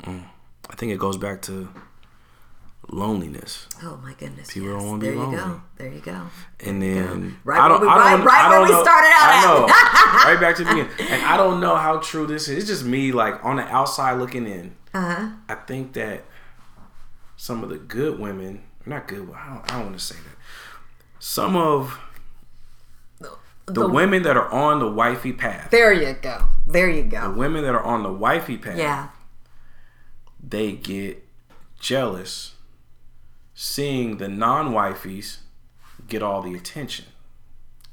[0.05, 1.69] I think it goes back to
[2.89, 3.67] loneliness.
[3.83, 4.53] Oh my goodness!
[4.53, 4.79] People yes.
[4.81, 5.63] don't wanna be there you go.
[5.77, 6.23] There you go.
[6.61, 9.09] And then Right I don't, where we- I don't, right I don't we know, started
[9.09, 9.67] out I know,
[10.33, 10.93] right back to the beginning.
[11.11, 12.59] And I don't know how true this is.
[12.59, 14.77] It's just me, like on the outside looking in.
[14.95, 15.29] Uh huh.
[15.49, 16.25] I think that
[17.37, 20.37] some of the good women, not good, I don't, I don't want to say that.
[21.19, 21.99] Some of
[23.67, 26.47] the, women that are on the wifey path, There you go.
[26.67, 27.33] There you go.
[27.33, 29.09] the women that are on the wifey path, Yeah.
[30.43, 31.27] they get
[31.81, 32.55] jealous
[33.59, 35.39] seeing the non-wifeys
[36.07, 37.07] get all the attention.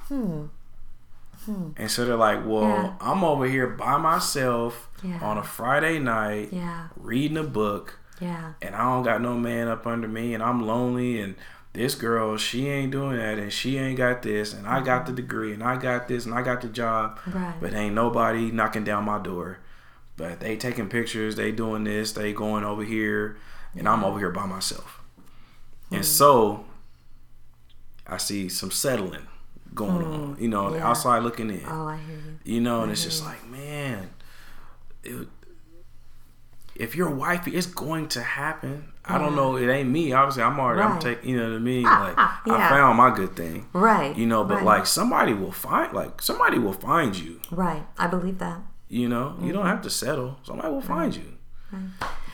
[0.10, 2.84] And so they're like, well, Hmm.
[2.86, 2.94] Yeah.
[3.02, 5.20] I'm over here by myself Yeah.
[5.22, 6.88] on a Friday night Yeah.
[6.96, 8.54] reading a book Yeah.
[8.62, 11.36] and I don't got no man up under me and I'm lonely and
[11.74, 15.12] this girl, she ain't doing that and she ain't got this and I got the
[15.12, 17.18] degree and I got this and I got the job.
[17.28, 17.56] Right.
[17.60, 19.58] But ain't nobody knocking down my door.
[20.16, 23.36] But they taking pictures, they doing this, they going over here,
[23.76, 25.02] and I'm over here by myself.
[25.94, 26.06] And mm.
[26.06, 26.66] so
[28.08, 29.28] I see some settling
[29.74, 30.42] going on, mm.
[30.42, 30.82] you know, on the.
[30.84, 31.64] Outside looking in.
[31.68, 32.56] Oh, I hear you.
[32.56, 34.10] You know, and it's just like, man,
[35.04, 35.28] it,
[36.76, 38.86] if you're wifey, it's going to happen.
[39.06, 39.52] I don't know.
[39.54, 39.64] Mm.
[39.64, 40.14] It ain't me.
[40.14, 40.82] Obviously, I'm already.
[40.82, 41.30] I'm taking.
[41.30, 41.86] You know what I mean?
[41.86, 42.70] Ah, like, ah, I Yeah.
[42.70, 43.68] found my good thing.
[43.74, 44.16] Right.
[44.16, 44.66] You know, but right.
[44.66, 45.94] like somebody will find.
[45.94, 47.40] Like somebody will find you.
[47.52, 47.84] Right.
[47.98, 48.62] I believe that.
[48.90, 49.54] You know, you Mm-hmm.
[49.54, 50.38] don't have to settle.
[50.44, 51.34] Somebody will find you.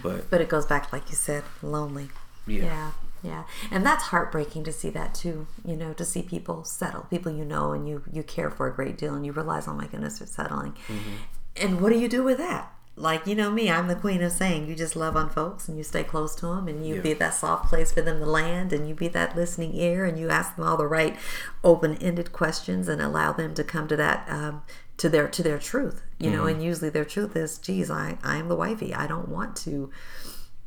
[0.04, 2.10] But But it goes back, like you said, lonely.
[2.46, 2.92] yeah, Yeah.
[3.22, 3.44] Yeah.
[3.72, 7.46] And that's heartbreaking to see that too, you know, to see people settle, people you
[7.46, 10.20] know and you you care for a great deal and you realize, oh my goodness,
[10.20, 10.74] they're settling.
[10.88, 11.16] Mm-hmm.
[11.58, 12.72] And what do you do with that?
[12.96, 15.78] Like, you know me, I'm the queen of saying you just love on folks and
[15.78, 17.02] you stay close to them and you Yeah.
[17.02, 20.20] be that soft place for them to land and you be that listening ear and
[20.20, 21.16] you ask them all the right
[21.64, 24.64] open-ended questions and allow them to come to that um,
[24.98, 26.48] to their to their truth you know Mm-hmm.
[26.56, 29.90] and usually their truth is geez I, I am the wifey i don't want to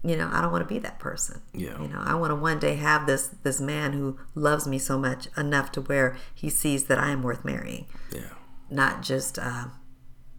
[0.04, 1.40] you know, I don't want to be that person.
[1.54, 1.80] Yeah.
[1.80, 4.98] You know, I want to one day have this this man who loves me so
[4.98, 8.22] much enough to where he sees that I am worth marrying, Yeah.
[8.70, 9.38] not just.
[9.38, 9.66] Uh,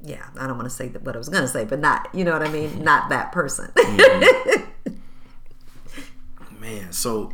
[0.06, 2.10] yeah, I don't want to say that what I was going to say, but not,
[2.14, 2.84] you know what I mean?
[2.84, 3.72] Not that person.
[6.60, 7.32] Man, so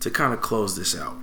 [0.00, 1.16] to kind of close this out,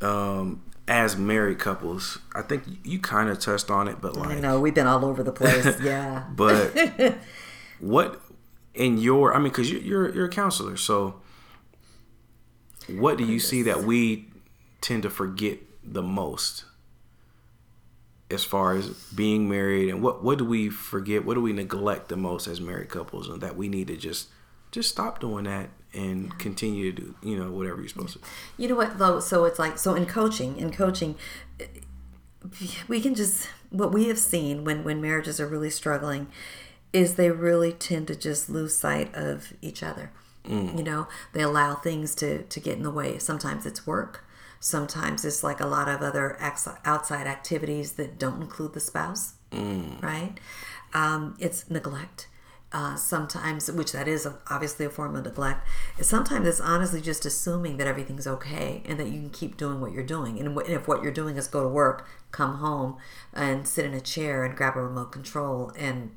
[0.00, 4.40] um, as married couples, I think you kind of touched on it, but like, I
[4.40, 5.80] know we've been all over the place.
[5.82, 6.24] Yeah.
[6.34, 6.72] but
[7.80, 8.20] what
[8.78, 11.20] in your, I mean, because you, you're you're a counselor, so
[12.88, 14.28] what do you see that we
[14.80, 16.64] tend to forget the most
[18.30, 21.24] as far as being married, and what what do we forget?
[21.24, 24.28] What do we neglect the most as married couples, and that we need to just
[24.70, 28.20] just stop doing that and continue to do, you know, whatever you're supposed to.
[28.56, 29.18] You know what though?
[29.18, 31.16] So it's like so in coaching, in coaching,
[32.86, 36.28] we can just what we have seen when when marriages are really struggling
[36.92, 40.10] is they really tend to just lose sight of each other.
[40.78, 43.18] You know, they allow things to to get in the way.
[43.18, 44.24] Sometimes it's work.
[44.60, 49.34] Sometimes it's like a lot of other outside activities that don't include the spouse,
[50.02, 50.34] right?
[50.94, 52.28] Um, it's neglect.
[52.70, 55.66] Uh, sometimes, which that is obviously a form of neglect.
[56.02, 59.92] Sometimes it's honestly just assuming that everything's okay and that you can keep doing what
[59.92, 60.38] you're doing.
[60.38, 62.96] And if what you're doing is go to work, come home,
[63.32, 66.10] and sit in a chair and grab a remote control and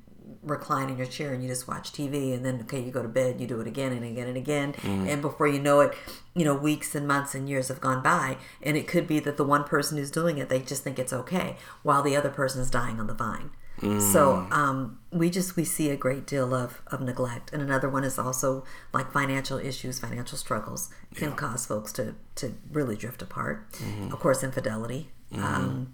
[0.43, 3.07] recline in your chair and you just watch TV and then okay you go to
[3.07, 4.73] bed you do it again and again and again.
[4.83, 5.93] And before you know it
[6.35, 9.37] you know weeks and months and years have gone by and it could be that
[9.37, 12.61] the one person who's doing it they just think it's okay while the other person
[12.61, 13.51] is dying on the vine.
[13.99, 17.51] So um, we just we see a great deal of, of neglect.
[17.51, 18.63] And another one is also
[18.93, 23.65] like financial issues financial struggles can cause folks to to really drift apart.
[24.13, 25.09] Of course infidelity.
[25.33, 25.93] Um,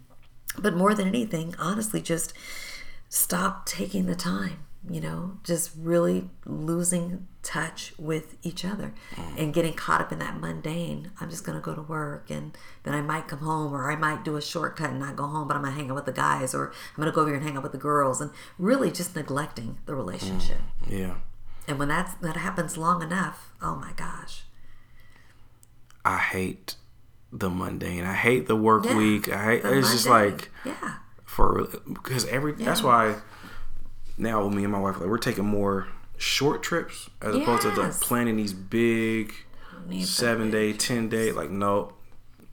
[0.60, 2.34] but more than anything honestly just
[3.10, 9.38] stop taking the time you know just really losing touch with each other mm.
[9.38, 12.58] and getting caught up in that mundane i'm just going to go to work and
[12.84, 15.48] then i might come home or i might do a shortcut and not go home
[15.48, 17.30] but i'm going to hang out with the guys or i'm going to go over
[17.30, 20.60] here and hang out with the girls and really just neglecting the relationship.
[20.86, 21.00] Mm.
[21.00, 21.16] Yeah.
[21.68, 24.44] and when that's that happens long enough oh my gosh.
[26.06, 26.76] I hate
[27.34, 28.06] the mundane.
[28.06, 29.28] I hate the work Yeah, week.
[29.28, 31.00] I hate, it's just like yeah
[31.38, 33.16] for because every that's why
[34.18, 37.92] now me and my wife like we're taking more short trips as opposed to like
[38.02, 39.32] planning these big
[40.02, 41.32] seven day, ten day.
[41.32, 41.94] Like no,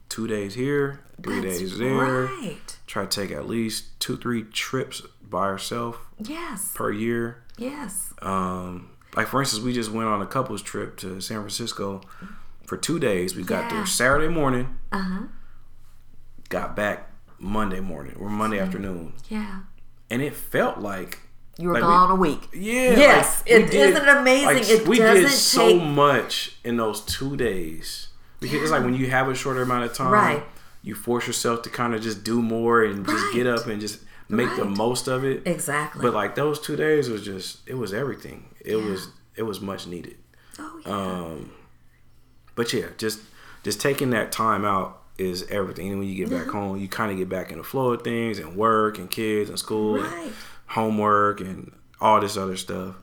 [0.07, 2.25] two days here, three That's days there.
[2.25, 7.43] right Try to take at least two, three trips by herself yes per year.
[7.57, 12.01] yes Um, like for instance, we just went on a couples trip to San Francisco
[12.67, 13.35] for two days.
[13.35, 13.77] We got Yeah.
[13.77, 15.23] there Saturday morning, uh-huh
[16.49, 17.09] got back
[17.39, 19.59] Monday morning or Monday afternoon, yeah
[20.09, 21.19] and it felt like
[21.57, 24.45] you were Like we- gone a week yeah, Yes, like, we it- isn't it amazing?
[24.55, 28.09] like, It we doesn't did so take- much in those two days
[28.39, 30.43] because it's like when you have a shorter amount of time, Right.
[30.83, 34.01] You force yourself to kind of just do more and just get up and just
[34.29, 35.41] make the most of it.
[35.47, 38.45] exactly But like those two days was just it was everything.
[38.63, 40.17] It was it was much needed.
[40.59, 41.51] oh yeah Um,
[42.53, 43.19] but yeah, just
[43.63, 45.89] just taking that time out is everything.
[45.89, 48.01] And when you get back home, you kind of get back in the flow of
[48.03, 50.13] things and work and kids and school Right.
[50.25, 50.33] and
[50.67, 52.95] homework and all this other stuff.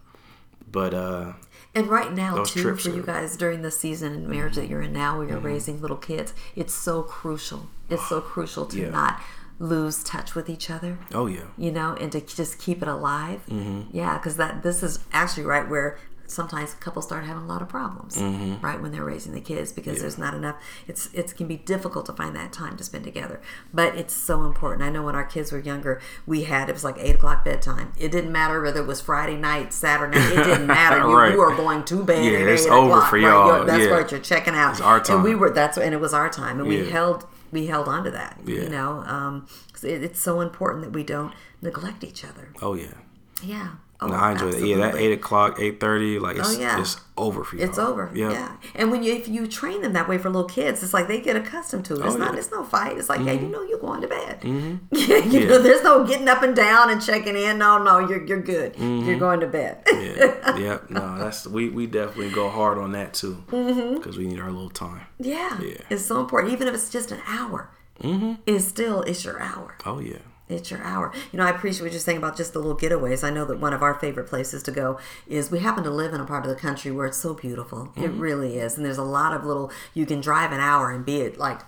[0.71, 1.33] But uh,
[1.75, 4.93] And right now, too, for you guys during the season and marriage that you're in
[4.93, 7.69] now, where you're raising little kids, it's so crucial.
[7.89, 8.91] It's so crucial to Yeah.
[8.91, 9.21] not
[9.59, 10.99] lose touch with each other.
[11.15, 13.41] oh yeah, You know, and to just keep it alive.
[13.49, 13.97] Mm-hmm.
[13.97, 15.99] Yeah, because that this is actually right where
[16.33, 18.65] sometimes couples start having a lot of problems, Mm-hmm.
[18.65, 20.57] right when they're raising the kids because there's not enough.
[20.89, 23.41] It's it can be difficult to find that time to spend together,
[23.73, 24.83] but it's so important.
[24.83, 27.93] I know when our kids were younger, we had it was like eight o'clock bedtime.
[27.99, 30.33] It didn't matter whether it was Friday night, Saturday night.
[30.33, 30.99] It didn't matter.
[31.13, 31.33] You, Right.
[31.33, 32.25] you are going to bed.
[32.25, 33.47] Yeah, it's 8 over o'clock, for y'all.
[33.55, 33.91] You're- That's Yeah.
[33.91, 34.11] right.
[34.11, 34.73] You're checking out.
[34.73, 35.41] It's our And we time.
[35.41, 38.39] were that's and it was our time, and we held we held on to that.
[38.47, 38.63] Yeah.
[38.63, 39.47] You know, um,
[39.83, 42.49] it, it's so important that we don't neglect each other.
[42.63, 42.95] oh yeah.
[43.43, 43.69] Yeah.
[44.03, 44.67] Oh, No, I enjoy that.
[44.67, 46.81] Yeah, that eight o'clock, eight thirty, like it's Oh, yeah.
[46.81, 47.65] it's over for you.
[47.65, 48.11] It's over.
[48.15, 48.57] Yeah.
[48.75, 51.21] And when you if you train them that way for little kids, it's like they
[51.21, 52.05] get accustomed to it.
[52.05, 52.29] It's Oh, not yeah.
[52.31, 52.39] Mm-hmm.
[52.39, 52.97] it's no fight.
[52.99, 54.41] It's like, hey, you know you're going to bed.
[54.41, 55.31] Mm-hmm.
[55.31, 57.59] you know, there's no getting up and down and checking in.
[57.59, 58.77] No, no, you're you're good.
[58.79, 59.83] You're going to bed.
[59.93, 60.79] yeah, yeah.
[60.89, 64.71] No, that's we we definitely go hard on that too because we need our little
[64.71, 65.07] time.
[65.19, 65.61] yeah.
[65.61, 65.77] Yeah.
[65.91, 66.53] It's so important.
[66.53, 67.71] Even if it's just an hour.
[68.03, 68.33] Mm-hmm.
[68.47, 69.77] It's still it's your hour.
[69.87, 70.19] Oh yeah.
[70.53, 71.13] It's your hour.
[71.33, 73.25] You know, I appreciate what you're saying about just the little getaways.
[73.25, 76.13] I know that one of our favorite places to go is we happen to live
[76.15, 77.93] in a part of the country where it's so beautiful.
[77.97, 78.21] It mm-hmm.
[78.21, 78.77] really is.
[78.77, 81.61] And there's a lot of little, you can drive an hour and be at like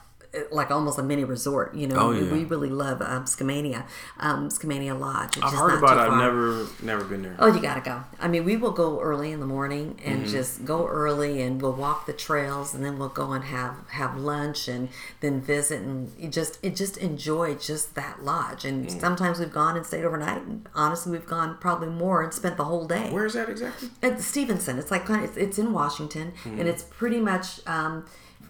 [0.51, 1.75] like almost a mini resort.
[1.75, 2.33] You know, Oh, we, yeah.
[2.33, 3.85] we really love um, Skamania,
[4.19, 5.39] um, Skamania Lodge.
[5.43, 6.11] I've heard about it.
[6.11, 7.37] I've never never been there.
[7.39, 8.03] Oh, you gotta go.
[8.21, 10.31] I mean, we will go early in the morning and Mm-hmm.
[10.33, 14.17] just go early, and we'll walk the trails, and then we'll go and have have
[14.17, 14.89] lunch, and
[15.21, 18.65] then visit, and you just it just enjoy just that lodge.
[18.65, 19.01] And Mm.
[19.01, 20.43] sometimes we've gone and stayed overnight.
[20.43, 23.11] And honestly, we've gone probably more and spent the whole day.
[23.13, 23.91] Where is that exactly?
[24.03, 26.59] At Stevenson, it's like kind of, it's, it's in Washington, Hmm.
[26.61, 28.05] and it's pretty much um,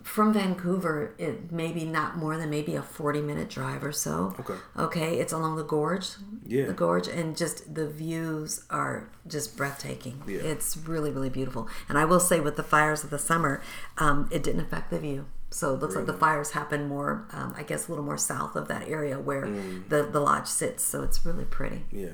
[0.05, 1.15] from Vancouver.
[1.19, 4.37] It maybe not more than maybe a forty minute drive or so.
[4.39, 4.55] Okay.
[4.79, 6.11] Okay, it's along the gorge.
[6.47, 6.67] Yeah.
[6.67, 10.23] The gorge, and just the views are just breathtaking.
[10.29, 10.41] Yeah.
[10.43, 11.69] It's really really beautiful.
[11.89, 13.61] And I will say, with the fires of the summer,
[13.99, 15.27] um, it didn't affect the view.
[15.51, 18.57] So it looks like the fires happen more, um, I guess, a little more south
[18.57, 19.83] of that area where Hmm.
[19.89, 20.83] the the lodge sits.
[20.85, 21.87] So it's really pretty.
[21.91, 22.11] Yeah,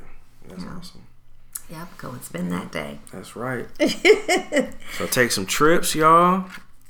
[0.48, 1.02] that's awesome.
[1.70, 2.98] Yep, go and spend that day.
[3.12, 3.66] That's right.
[4.98, 6.44] so take some trips, y'all.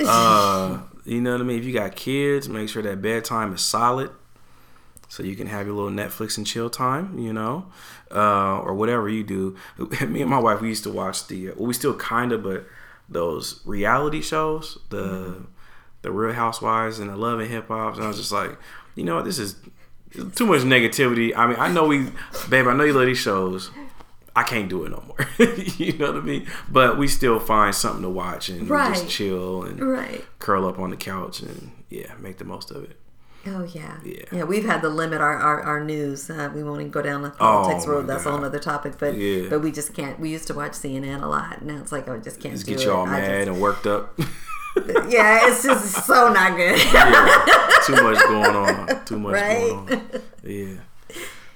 [0.04, 1.58] Uh, you know what I mean?
[1.58, 4.10] If you got kids, make sure that bedtime is solid.
[5.08, 7.66] So you can have your little Netflix and chill time, you know,
[8.12, 9.56] uh, or whatever you do.
[10.06, 12.64] Me and my wife, we used to watch the, well, we still kind of, but
[13.08, 15.42] those reality shows, the
[16.02, 17.96] the Real Housewives and the Love and Hip Hop.
[17.96, 18.56] And I was just like,
[18.94, 19.56] you know what, this is
[20.34, 21.32] too much negativity.
[21.36, 22.06] I mean, I know we,
[22.48, 23.70] babe, I know you love these shows.
[24.36, 25.26] I can't do it no more.
[25.78, 26.46] you know what I mean?
[26.70, 28.94] But we still find something to watch and Right.
[28.94, 30.24] just chill and Right.
[30.38, 32.96] curl up on the couch and yeah, make the most of it.
[33.46, 33.96] Oh yeah.
[34.04, 34.22] Yeah.
[34.30, 36.28] Yeah, we've had to limit our our, our news.
[36.28, 38.06] Uh, we won't even go down the politics Oh, road.
[38.06, 38.98] That's a whole other topic.
[38.98, 39.48] But Yeah.
[39.48, 40.20] but we just can't.
[40.20, 41.62] We used to watch CNN a lot.
[41.62, 42.84] Now it's like I just can't Just do get it.
[42.84, 44.18] you all I mad and worked up.
[45.08, 46.78] yeah, it's just so not good.
[47.86, 49.04] Too much going on.
[49.06, 49.68] Too much Right?
[49.70, 50.22] going on.
[50.44, 50.74] Yeah.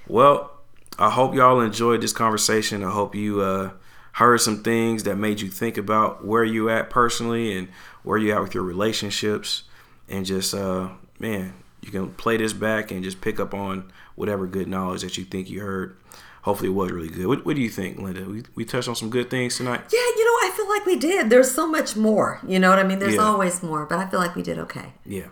[0.07, 0.51] Well,
[0.97, 2.83] I hope y'all enjoyed this conversation.
[2.83, 3.71] I hope you uh,
[4.13, 7.67] heard some things that made you think about where you at personally and
[8.03, 9.63] where you at with your relationships.
[10.07, 10.89] And just, uh,
[11.19, 15.17] man, you can play this back and just pick up on whatever good knowledge that
[15.17, 15.97] you think you heard.
[16.43, 17.25] Hopefully, it was really good.
[17.25, 18.23] What, what do you think, Linda?
[18.23, 19.81] We, we touched on some good things tonight.
[19.91, 21.31] yeah, you know, I feel like we did.
[21.31, 22.39] There's so much more.
[22.47, 22.99] You know what I mean?
[22.99, 23.21] There's Yeah.
[23.23, 24.93] always more, but I feel like we did okay.
[25.05, 25.25] Yeah.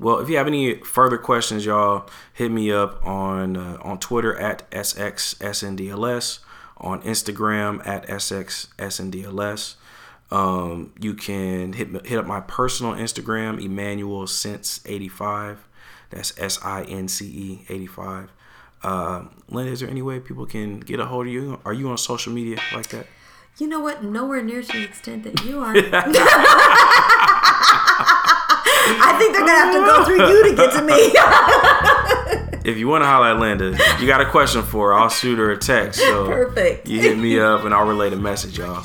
[0.00, 4.34] Well, if you have any further questions, y'all hit me up on uh, on Twitter
[4.34, 6.38] at sxsndls,
[6.78, 9.74] on Instagram at sxsndls.
[10.30, 15.68] Um, you can hit hit up my personal Instagram, Emmanuel Since eighty five.
[16.08, 18.32] That's S I N C E eighty five.
[18.82, 21.60] Uh, Linda, is there any way people can get a hold of you?
[21.66, 23.06] Are you on social media like that?
[23.58, 24.02] You know what?
[24.02, 25.74] Nowhere near to the extent that you are.
[29.02, 32.46] I think they're gonna have to go through you to get to me.
[32.62, 35.38] If you want to holler at Linda, you got a question for her, I'll shoot
[35.38, 35.98] her a text.
[35.98, 36.86] So Perfect.
[36.86, 38.84] You hit me up and I'll relay the message, y'all.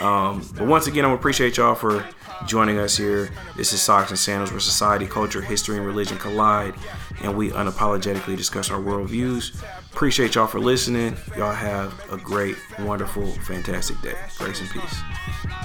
[0.00, 2.06] Um, but once again, I appreciate y'all for
[2.46, 3.30] joining us here.
[3.56, 6.74] This is Socks and Sandals, where society, culture, history, and religion collide,
[7.22, 9.62] and we unapologetically discuss our worldviews.
[9.92, 11.16] Appreciate y'all for listening.
[11.36, 14.14] Y'all have a great, wonderful, fantastic day.
[14.38, 15.00] Grace and peace.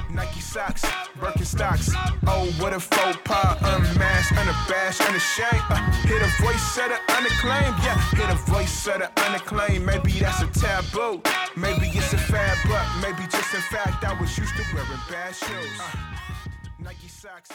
[0.10, 0.84] Nike socks,
[1.20, 1.93] Birkenstocks.
[2.28, 3.58] Oh, what a faux pas.
[3.62, 5.64] Unmasked, unabashed, unashamed.
[5.70, 7.76] Uh, hear the voice of the unacclaimed.
[7.84, 9.86] Yeah, hear the voice of the unacclaimed.
[9.86, 11.22] Maybe that's a taboo.
[11.56, 15.36] Maybe it's a fad, but maybe just in fact I was used to wearing bad
[15.36, 15.80] shoes.
[15.80, 15.97] Uh,
[16.80, 17.49] Nike socks.